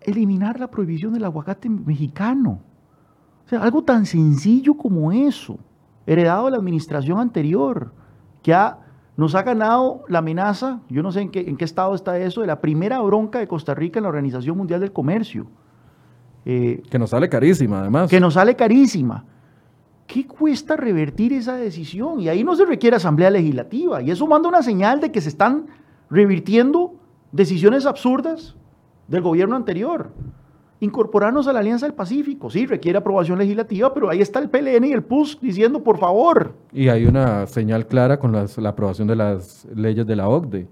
[0.00, 2.58] Eliminar la prohibición del aguacate mexicano.
[3.46, 5.56] O sea, algo tan sencillo como eso,
[6.04, 7.92] heredado de la administración anterior,
[8.42, 8.52] que
[9.16, 12.40] nos ha ganado la amenaza, yo no sé en qué, en qué estado está eso,
[12.40, 15.46] de la primera bronca de Costa Rica en la Organización Mundial del Comercio.
[16.44, 18.10] Eh, que nos sale carísima, además.
[18.10, 19.24] Que nos sale carísima.
[20.06, 22.20] ¿Qué cuesta revertir esa decisión?
[22.20, 24.02] Y ahí no se requiere asamblea legislativa.
[24.02, 25.66] Y eso manda una señal de que se están
[26.10, 26.94] revirtiendo
[27.32, 28.54] decisiones absurdas
[29.08, 30.10] del gobierno anterior.
[30.84, 34.84] Incorporarnos a la Alianza del Pacífico, sí, requiere aprobación legislativa, pero ahí está el PLN
[34.84, 36.54] y el PUS diciendo por favor.
[36.72, 40.66] Y hay una señal clara con la aprobación de las leyes de la OCDE.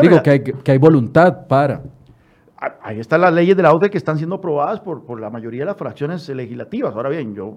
[0.00, 1.82] Digo que hay, que hay voluntad para
[2.82, 5.66] ahí están las leyes de la OCDE que están siendo aprobadas por, la mayoría de
[5.66, 6.94] las fracciones legislativas.
[6.94, 7.56] Ahora bien, yo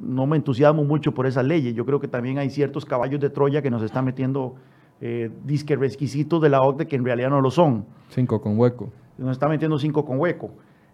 [0.00, 1.74] no me entusiasmo mucho por esas leyes.
[1.74, 4.54] Yo creo que también hay ciertos caballos de Troya que nos están metiendo
[5.00, 7.84] eh, disque requisitos de la OCDE que en realidad no lo son.
[8.08, 8.90] Cinco con hueco.
[9.18, 10.50] Nos está metiendo cinco con hueco.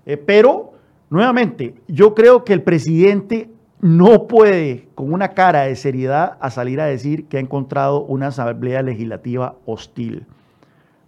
[0.06, 0.72] Eh, pero,
[1.10, 3.50] nuevamente, yo creo que el presidente
[3.80, 8.28] no puede, con una cara de seriedad, a salir a decir que ha encontrado una
[8.28, 10.26] asamblea legislativa hostil.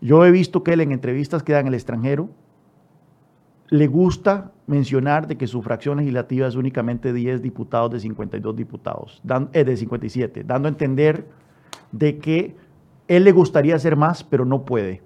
[0.00, 2.28] Yo he visto que él en entrevistas que da en el extranjero
[3.70, 9.22] le gusta mencionar de que su fracción legislativa es únicamente 10 diputados de 52 diputados,
[9.52, 11.26] eh, de 57, dando a entender
[11.92, 12.56] de que
[13.08, 15.02] él le gustaría hacer más, pero no puede.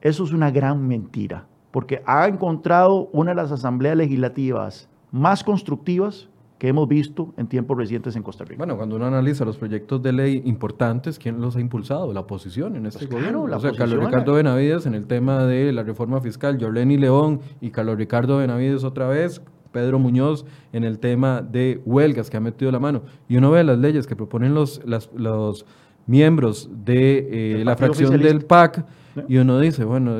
[0.00, 6.28] Eso es una gran mentira, porque ha encontrado una de las asambleas legislativas más constructivas
[6.56, 8.58] que hemos visto en tiempos recientes en Costa Rica.
[8.58, 12.12] Bueno, cuando uno analiza los proyectos de ley importantes, ¿quién los ha impulsado?
[12.12, 13.42] La oposición en este pues gobierno.
[13.42, 17.72] o sea, Carlos Ricardo Benavides en el tema de la reforma fiscal, Jorleni León y
[17.72, 22.70] Carlos Ricardo Benavides otra vez, Pedro Muñoz en el tema de huelgas que ha metido
[22.70, 23.02] la mano.
[23.28, 25.66] Y uno ve las leyes que proponen los, los
[26.06, 28.86] miembros de eh, la fracción del PAC
[29.28, 30.16] y uno dice, bueno,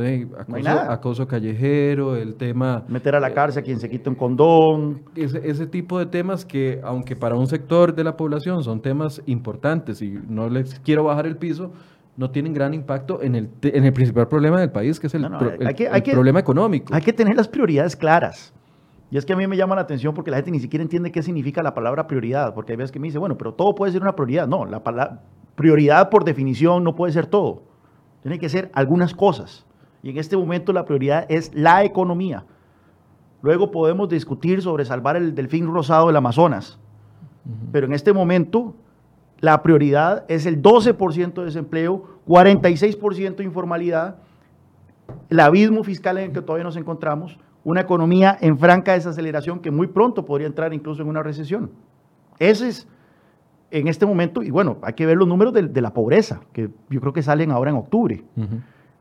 [0.88, 2.84] acoso, callejero, el tema...
[2.88, 5.02] Meter a la cárcel a quien se quita un condón.
[5.16, 9.22] Ese, ese tipo de temas que, aunque para un sector de la población son temas
[9.26, 11.72] importantes y no les quiero bajar el piso,
[12.16, 15.26] no tienen gran impacto en el, en el principal problema del país, que es el,
[16.12, 16.94] problema económico.
[16.94, 18.52] Hay que tener las prioridades claras.
[19.10, 21.12] Y es que a mí me llama la atención porque la gente ni siquiera entiende
[21.12, 23.92] qué significa la palabra prioridad, porque hay veces que me dice, bueno, pero todo puede
[23.92, 24.46] ser una prioridad.
[24.46, 24.82] No, la
[25.54, 27.73] prioridad por definición no puede ser todo.
[28.24, 29.66] Tiene que ser algunas cosas.
[30.02, 32.46] Y en este momento la prioridad es la economía.
[33.42, 36.78] Luego podemos discutir sobre salvar el delfín rosado del Amazonas.
[37.70, 38.74] Pero en este momento
[39.40, 44.16] la prioridad es el 12% de desempleo, 46% de informalidad,
[45.28, 49.70] el abismo fiscal en el que todavía nos encontramos, una economía en franca desaceleración que
[49.70, 51.72] muy pronto podría entrar incluso en una recesión.
[52.38, 52.88] Ese es
[53.70, 57.00] en este momento, y bueno, hay que ver los números de, la pobreza, que yo
[57.00, 58.24] creo que salen ahora en octubre.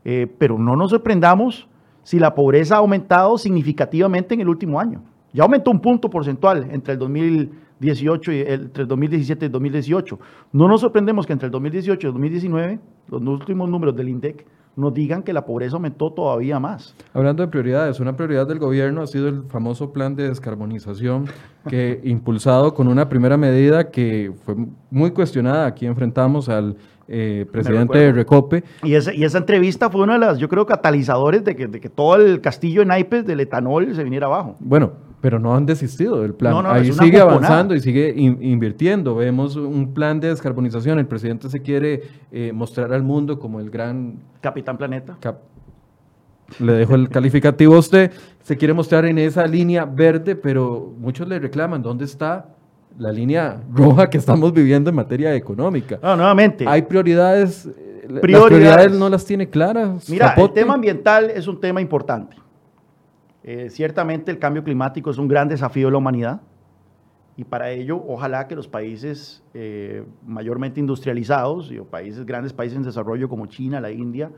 [0.05, 1.68] Eh, pero no nos sorprendamos
[2.03, 5.03] si la pobreza ha aumentado significativamente en el último año.
[5.32, 9.51] Ya aumentó un punto porcentual entre el 2018 y el, entre el 2017 y el
[9.51, 10.20] 2018.
[10.51, 14.45] No nos sorprendemos que entre el 2018 y el 2019, los últimos números del INDEC
[14.76, 16.95] nos digan que la pobreza aumentó todavía más.
[17.13, 21.28] Hablando de prioridades, una prioridad del gobierno ha sido el famoso plan de descarbonización
[21.67, 24.55] que impulsado con una primera medida que fue
[24.89, 25.67] muy cuestionada.
[25.67, 26.76] Aquí enfrentamos al
[27.07, 28.63] eh, presidente de Recope.
[28.84, 31.80] Y esa, y esa entrevista fue una de las, yo creo, catalizadores de que, de
[31.80, 34.55] que todo el castillo de naipes del etanol se viniera abajo.
[34.59, 34.93] Bueno,
[35.24, 36.65] pero no han desistido del plan.
[36.65, 39.15] Ahí sigue avanzando y sigue invirtiendo.
[39.15, 40.99] Vemos un plan de descarbonización.
[40.99, 44.17] El presidente se quiere eh, mostrar al mundo como el gran...
[44.41, 45.17] Capitán Planeta.
[46.59, 48.11] le dejo el calificativo a usted.
[48.41, 52.49] Se quiere mostrar en esa línea verde, pero muchos le reclaman, ¿dónde está
[52.97, 55.99] la línea roja que estamos viviendo en materia económica?
[56.03, 56.65] No, nuevamente.
[56.67, 57.63] Hay prioridades...
[57.63, 60.09] Prioridades, las prioridades no las tiene claras.
[60.09, 62.43] Mira, el tema ambiental es un tema importante.
[63.43, 66.41] Eh, ciertamente el cambio climático es un gran desafío de la humanidad
[67.35, 72.83] y para ello ojalá que los países eh, mayormente industrializados y países, grandes países en
[72.83, 74.31] desarrollo como China, la India,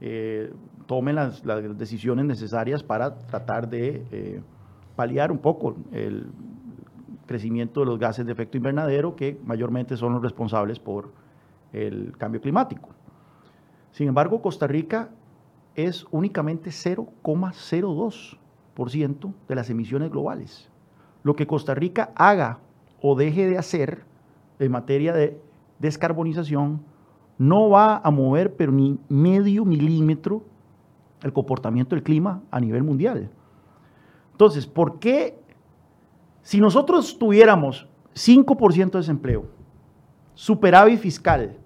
[0.00, 0.52] eh,
[0.86, 1.42] tomen las,
[1.76, 4.42] decisiones necesarias para tratar de
[4.94, 6.26] paliar un poco el
[7.26, 11.12] crecimiento de los gases de efecto invernadero que mayormente son los responsables por
[11.72, 12.90] el cambio climático.
[13.90, 15.10] Sin embargo, Costa Rica
[15.74, 18.41] es únicamente 0,02%
[18.74, 20.68] de las emisiones globales.
[21.22, 22.58] Lo que Costa Rica haga
[23.00, 24.04] o deje de hacer
[24.58, 25.40] en materia de
[25.78, 26.82] descarbonización
[27.38, 30.42] no va a mover pero ni medio milímetro
[31.22, 33.30] el comportamiento del clima a nivel mundial.
[34.32, 35.38] Entonces, ¿por qué
[36.42, 39.46] si nosotros tuviéramos 5% de desempleo,
[40.34, 41.56] superávit fiscal,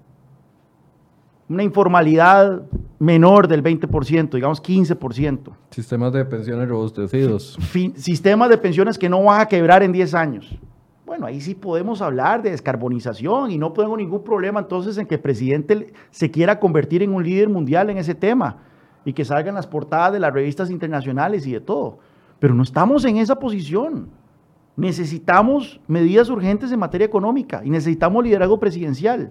[1.48, 2.62] una informalidad
[2.98, 5.52] menor del 20%, digamos 15%.
[5.70, 7.58] Sistemas de pensiones robustecidos.
[7.96, 10.58] sistemas de pensiones que no van a quebrar en 10 años.
[11.04, 15.14] Bueno, ahí sí podemos hablar de descarbonización y no tengo ningún problema entonces en que
[15.14, 18.56] el presidente se quiera convertir en un líder mundial en ese tema
[19.04, 22.00] y que salgan las portadas de las revistas internacionales y de todo.
[22.40, 24.08] Pero no estamos en esa posición.
[24.74, 29.30] Necesitamos medidas urgentes en materia económica y necesitamos liderazgo presidencial.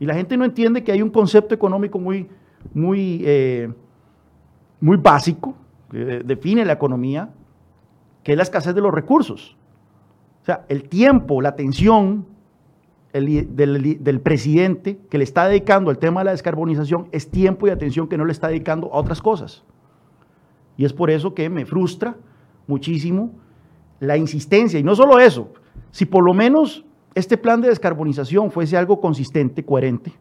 [0.00, 2.28] Y la gente no entiende que hay un concepto económico muy,
[2.72, 3.72] muy, eh,
[4.80, 5.54] muy básico
[5.90, 7.30] que define la economía,
[8.22, 9.56] que es la escasez de los recursos.
[10.42, 12.26] O sea, el tiempo, la atención
[13.12, 17.70] del, del, presidente que le está dedicando al tema de la descarbonización es tiempo y
[17.70, 19.64] atención que no le está dedicando a otras cosas.
[20.76, 22.16] Y es por eso que me frustra
[22.66, 23.32] muchísimo
[23.98, 24.78] la insistencia.
[24.78, 25.52] Y no solo eso,
[25.90, 26.84] si por lo menos
[27.18, 30.12] este plan de descarbonización fuese algo consistente, coherente,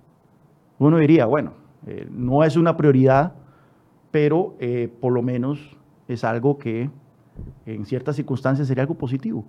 [0.80, 1.54] uno diría, bueno,
[1.86, 3.34] eh, no es una prioridad,
[4.10, 5.78] pero eh, por lo menos
[6.08, 6.90] es algo que
[7.68, 9.46] en ciertas circunstancias sería algo positivo.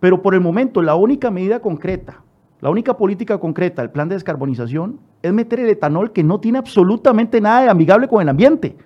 [0.00, 2.22] Pero por el momento, la única medida concreta,
[2.60, 6.58] la única política concreta del plan de descarbonización es meter el etanol que no tiene
[6.58, 8.76] absolutamente nada de amigable con el ambiente.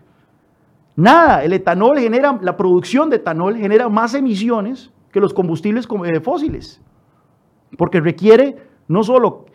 [0.95, 6.21] Nada, el etanol genera, la producción de etanol genera más emisiones que los combustibles eh,
[6.21, 6.81] fósiles
[7.77, 8.57] porque requiere
[8.89, 9.47] no solo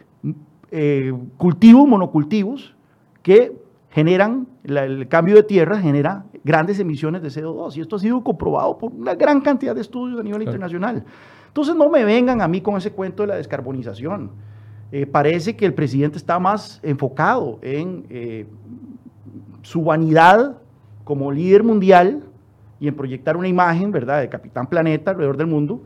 [0.71, 2.75] eh, cultivos, monocultivos,
[3.23, 3.55] que
[3.91, 8.77] generan, el cambio de tierra genera grandes emisiones de CO2, y esto ha sido comprobado
[8.77, 11.03] por una gran cantidad de estudios a nivel internacional.
[11.47, 14.31] Entonces no me vengan a mí con ese cuento de la descarbonización.
[14.91, 18.45] Eh, parece que el presidente está más enfocado en eh,
[19.61, 20.57] su vanidad
[21.03, 22.23] como líder mundial
[22.79, 25.81] y en proyectar una imagen, ¿verdad?, de Capitán Planeta alrededor del mundo,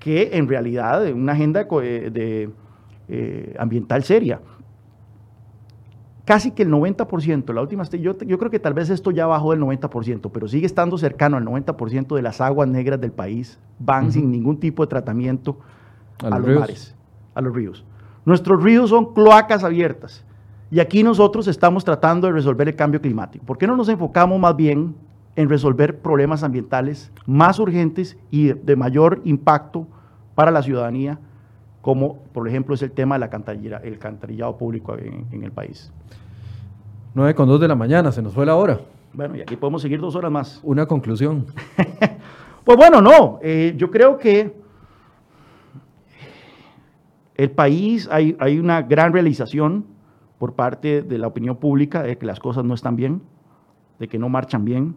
[0.00, 2.50] que en realidad una agenda eh, de,
[3.08, 4.40] eh, ambiental seria.
[6.24, 9.52] Casi que el 90%, la última, yo, yo creo que tal vez esto ya bajó
[9.52, 14.10] del 90%, pero sigue estando cercano al 90% de las aguas negras del país, van
[14.12, 15.58] sin ningún tipo de tratamiento
[16.22, 16.94] a, los, mares,
[17.34, 17.84] a los ríos.
[18.24, 20.24] Nuestros ríos son cloacas abiertas.
[20.70, 23.44] Y aquí nosotros estamos tratando de resolver el cambio climático.
[23.44, 24.94] ¿Por qué no nos enfocamos más bien
[25.40, 29.86] en resolver problemas ambientales más urgentes y de mayor impacto
[30.34, 31.18] para la ciudadanía,
[31.80, 35.92] como por ejemplo es el tema del el alcantarillado público en, el país.
[37.14, 38.80] 9 con 2 de la mañana, se nos fue la hora.
[39.12, 40.60] Bueno, y aquí podemos seguir dos horas más.
[40.62, 41.46] Una conclusión.
[42.64, 44.54] pues bueno, no, eh, yo creo que
[47.34, 49.86] el país, hay, hay una gran realización
[50.38, 53.22] por parte de la opinión pública de que las cosas no están bien,
[53.98, 54.96] de que no marchan bien,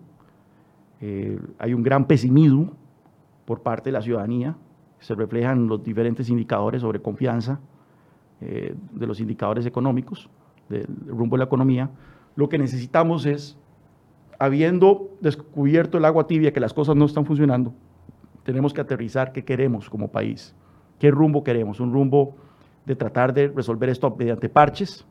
[1.05, 2.71] eh, hay un gran pesimismo
[3.43, 4.55] por parte de la ciudadanía,
[4.99, 7.59] se reflejan los diferentes indicadores sobre confianza
[8.39, 10.29] eh, de los indicadores económicos,
[10.69, 11.89] del rumbo de la economía.
[12.37, 13.57] Lo que necesitamos es,
[14.39, 17.73] habiendo descubierto el agua tibia, que las cosas no están funcionando,
[18.43, 20.55] tenemos que aterrizar qué queremos como país,
[20.99, 22.37] qué rumbo queremos, un rumbo
[22.85, 25.05] de tratar de resolver esto mediante parches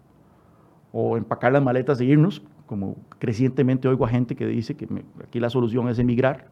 [0.90, 2.42] o empacar las maletas e irnos,
[2.72, 4.88] como crecientemente oigo a gente que dice que
[5.22, 6.46] aquí la solución es emigrar,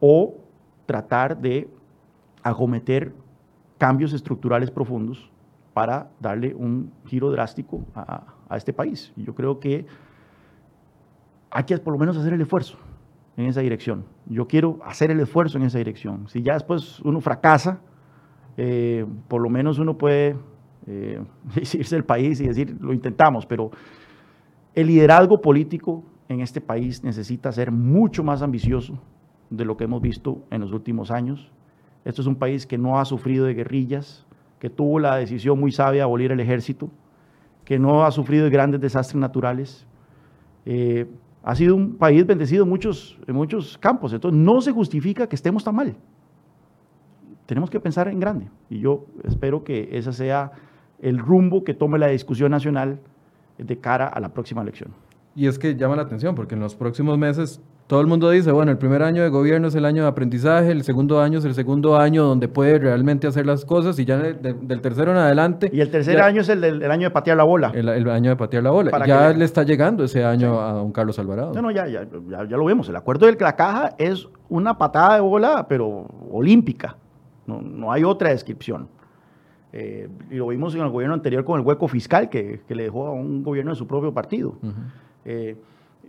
[0.00, 0.38] o
[0.86, 1.68] tratar de
[2.42, 3.12] acometer
[3.76, 5.30] cambios estructurales profundos
[5.74, 9.12] para darle un giro drástico a, este país.
[9.16, 9.84] Y yo creo que
[11.50, 12.78] hay que por lo menos hacer el esfuerzo
[13.36, 14.06] en esa dirección.
[14.24, 16.26] Yo quiero hacer el esfuerzo en esa dirección.
[16.28, 17.80] Si ya después uno fracasa,
[18.56, 20.36] eh, por lo menos uno puede
[20.86, 21.22] eh,
[21.54, 23.70] irse del país y decir, lo intentamos, pero
[24.80, 28.96] el liderazgo político en este país necesita ser mucho más ambicioso
[29.50, 31.50] de lo que hemos visto en los últimos años.
[32.04, 34.24] Esto es un país que no ha sufrido de guerrillas,
[34.60, 36.90] que tuvo la decisión muy sabia de abolir el ejército,
[37.64, 39.84] que no ha sufrido de grandes desastres naturales.
[40.64, 41.10] Eh,
[41.42, 45.34] ha sido un país bendecido en muchos, en muchos campos, entonces no se justifica que
[45.34, 45.96] estemos tan mal.
[47.46, 50.52] Tenemos que pensar en grande y yo espero que ese sea
[51.00, 53.00] el rumbo que tome la discusión nacional
[53.58, 54.92] de cara a la próxima elección.
[55.34, 58.52] Y es que llama la atención porque en los próximos meses todo el mundo dice,
[58.52, 61.44] bueno, el primer año de gobierno es el año de aprendizaje, el segundo año es
[61.46, 65.70] el segundo año donde puede realmente hacer las cosas y ya del tercero en adelante...
[65.72, 67.72] Y el tercer año es el, año de patear la bola.
[67.74, 69.06] El, año de patear la bola.
[69.06, 71.54] ya le está llegando ese año a don Carlos Alvarado.
[71.54, 72.90] No, no, ya, ya, ya, lo vemos.
[72.90, 76.96] El acuerdo de la caja es una patada de bola, pero olímpica.
[77.46, 78.88] No, no hay otra descripción.
[79.72, 82.84] Eh, y lo vimos en el gobierno anterior con el hueco fiscal que, que le
[82.84, 84.56] dejó a un gobierno de su propio partido.
[85.24, 85.56] Eh,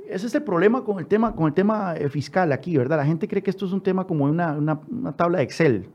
[0.07, 2.97] ese es el problema con el tema, con el tema eh, fiscal aquí, ¿verdad?
[2.97, 5.89] La gente cree que esto es un tema como una, una, una tabla de Excel,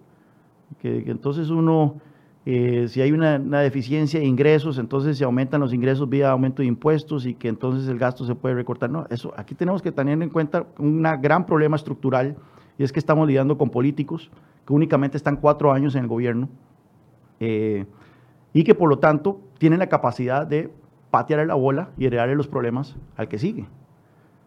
[0.81, 2.01] que, entonces uno,
[2.45, 6.69] si hay una, una, deficiencia de ingresos, entonces se aumentan los ingresos vía aumento de
[6.69, 8.91] impuestos y que entonces el gasto se puede recortar.
[8.91, 12.37] No, eso, aquí tenemos que tener en cuenta un gran problema estructural
[12.77, 14.31] y es que estamos lidiando con políticos
[14.67, 16.49] que únicamente están cuatro años en el gobierno
[17.41, 17.87] eh,
[18.53, 20.70] y que por lo tanto tienen la capacidad de
[21.11, 23.66] patear la bola y heredarle los problemas al que sigue.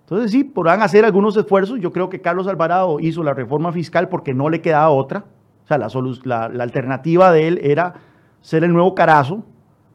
[0.01, 1.79] Entonces sí, podrán hacer algunos esfuerzos.
[1.79, 5.25] Yo creo que Carlos Alvarado hizo la reforma fiscal porque no le quedaba otra.
[5.65, 7.95] O sea, la, la alternativa de él era
[8.41, 9.43] ser el nuevo carazo,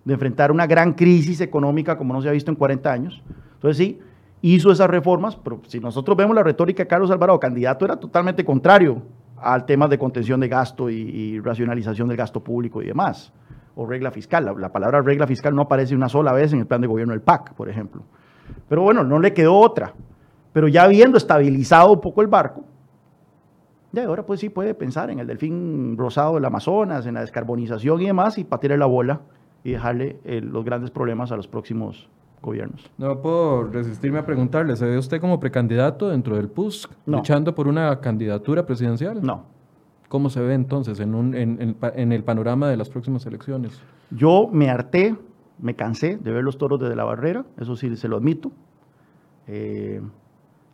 [0.04, 3.22] de enfrentar una gran crisis económica como no se ha visto en 40 años.
[3.54, 4.00] Entonces sí,
[4.42, 8.44] hizo esas reformas, pero si nosotros vemos la retórica de Carlos Alvarado, candidato era totalmente
[8.44, 9.02] contrario
[9.42, 13.32] al tema de contención de gasto y, racionalización del gasto público y demás,
[13.74, 14.54] o regla fiscal.
[14.58, 17.22] La, palabra regla fiscal no aparece una sola vez en el plan de gobierno del
[17.22, 18.02] PAC, por ejemplo.
[18.68, 19.94] Pero bueno, no le quedó otra.
[20.52, 22.64] Pero ya habiendo estabilizado un poco el barco,
[23.92, 28.00] ya ahora pues sí puede pensar en el delfín rosado del Amazonas, en la descarbonización
[28.02, 29.20] y demás, y patear la bola
[29.64, 32.08] y dejarle eh, los grandes problemas a los próximos
[32.42, 32.90] gobiernos.
[32.98, 37.68] No puedo resistirme a preguntarle, ¿se ve usted como precandidato dentro del PUSC, luchando por
[37.68, 39.22] una candidatura presidencial?
[39.22, 39.44] No.
[40.08, 43.80] ¿Cómo se ve entonces en, un, en, en, el panorama de las próximas elecciones?
[44.10, 45.16] Yo me harté,
[45.58, 48.52] me cansé de ver los toros desde la barrera, eso sí se lo admito.
[49.46, 50.02] Eh,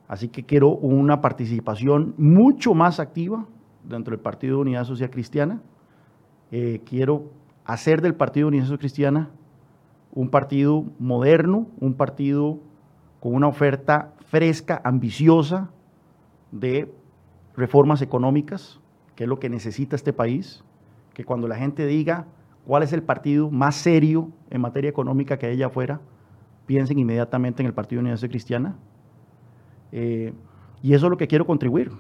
[0.09, 3.47] así que quiero una participación mucho más activa
[3.85, 5.61] dentro del Partido de Unidad Social Cristiana.
[6.51, 7.31] Eh, quiero
[7.64, 9.31] hacer del Partido de Unidad Social Cristiana
[10.19, 12.59] un partido moderno, un partido
[13.21, 15.71] con una oferta fresca, ambiciosa
[16.51, 16.93] de
[17.57, 18.81] reformas económicas,
[19.14, 20.64] que es lo que necesita este país,
[21.14, 22.27] que cuando la gente diga
[22.66, 26.01] cuál es el partido más serio en materia económica que hay allá afuera,
[26.66, 28.75] piensen inmediatamente en el Partido Unidad Cristiana.
[29.93, 30.33] Eh,
[30.83, 31.93] y eso es lo que quiero contribuir.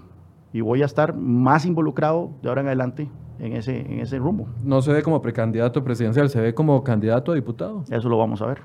[0.52, 4.48] Y voy a estar más involucrado de ahora en adelante en ese, en ese rumbo.
[4.64, 7.84] No se ve como precandidato presidencial, se ve como candidato a diputado.
[7.90, 8.62] Eso lo vamos a ver.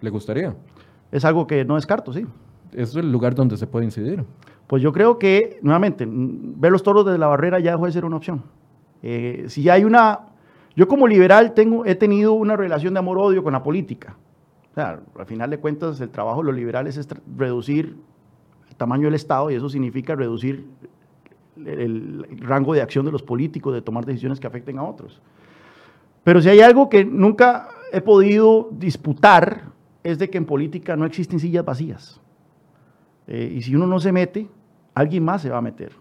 [0.00, 0.54] ¿Le gustaría?
[1.10, 2.26] Es algo que no descarto, sí.
[2.72, 4.24] Es el lugar donde se puede incidir.
[4.66, 8.04] Pues yo creo que, nuevamente, ver los toros desde la barrera ya dejó de ser
[8.04, 8.42] una opción.
[9.02, 10.20] Eh, si hay una...
[10.74, 14.16] Yo como liberal tengo, he tenido una relación de amor-odio con la política.
[14.70, 17.06] O sea, al final de cuentas, el trabajo de los liberales es
[17.36, 17.98] reducir
[18.70, 20.66] el tamaño del Estado y eso significa reducir
[21.56, 25.20] el, rango de acción de los políticos, de tomar decisiones que afecten a otros.
[26.24, 29.72] Pero si hay algo que nunca he podido disputar,
[30.02, 32.20] es de que en política no existen sillas vacías.
[33.26, 34.48] Eh, y si uno no se mete,
[34.94, 35.92] alguien más se va a meter.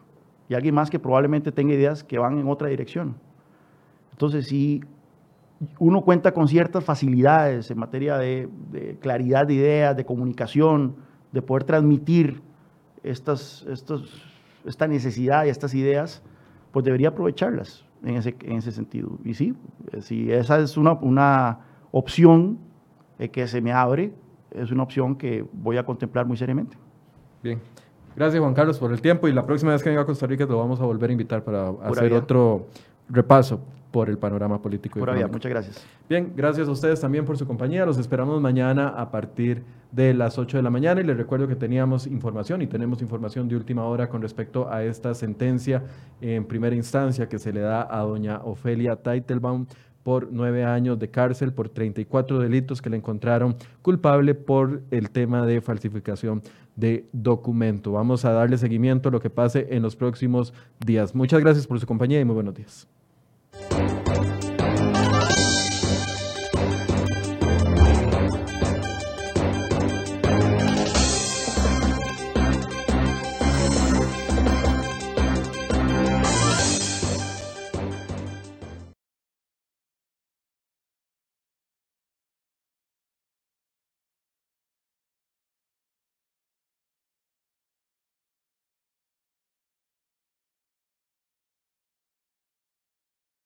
[0.49, 3.15] Y alguien más que probablemente tenga ideas que van en otra dirección.
[4.11, 4.81] Entonces, si
[5.79, 8.49] uno cuenta con ciertas facilidades en materia de,
[8.99, 10.95] claridad de ideas, de comunicación,
[11.31, 12.41] de poder transmitir
[13.03, 14.30] estas, estos
[14.65, 16.21] esta necesidad y estas ideas,
[16.71, 19.17] pues debería aprovecharlas en ese, en ese sentido.
[19.23, 19.55] Y sí,
[19.99, 21.59] si esa es una, una
[21.91, 22.59] opción
[23.19, 24.13] eh, que se me abre,
[24.51, 26.77] es una opción que voy a contemplar muy seriamente.
[27.43, 27.59] Bien.
[28.15, 30.45] Gracias Juan Carlos por el tiempo y la próxima vez que venga a Costa Rica
[30.45, 32.67] te lo vamos a volver a invitar para hacer otro
[33.07, 34.99] repaso por el panorama político.
[34.99, 35.85] Por ahí, muchas gracias.
[36.09, 37.85] Bien, gracias a ustedes también por su compañía.
[37.85, 41.55] Los esperamos mañana a partir de las 8 de la mañana y les recuerdo que
[41.55, 45.83] teníamos información y tenemos información de última hora con respecto a esta sentencia
[46.21, 49.65] en primera instancia que se le da a doña Ofelia Teitelbaum
[50.03, 55.45] por nueve años de cárcel por 34 delitos que le encontraron culpable por el tema
[55.45, 56.41] de falsificación
[56.75, 57.91] de documento.
[57.91, 61.13] Vamos a darle seguimiento a lo que pase en los próximos días.
[61.13, 62.87] Muchas gracias por su compañía y muy buenos días.
[63.53, 64.00] Thank you.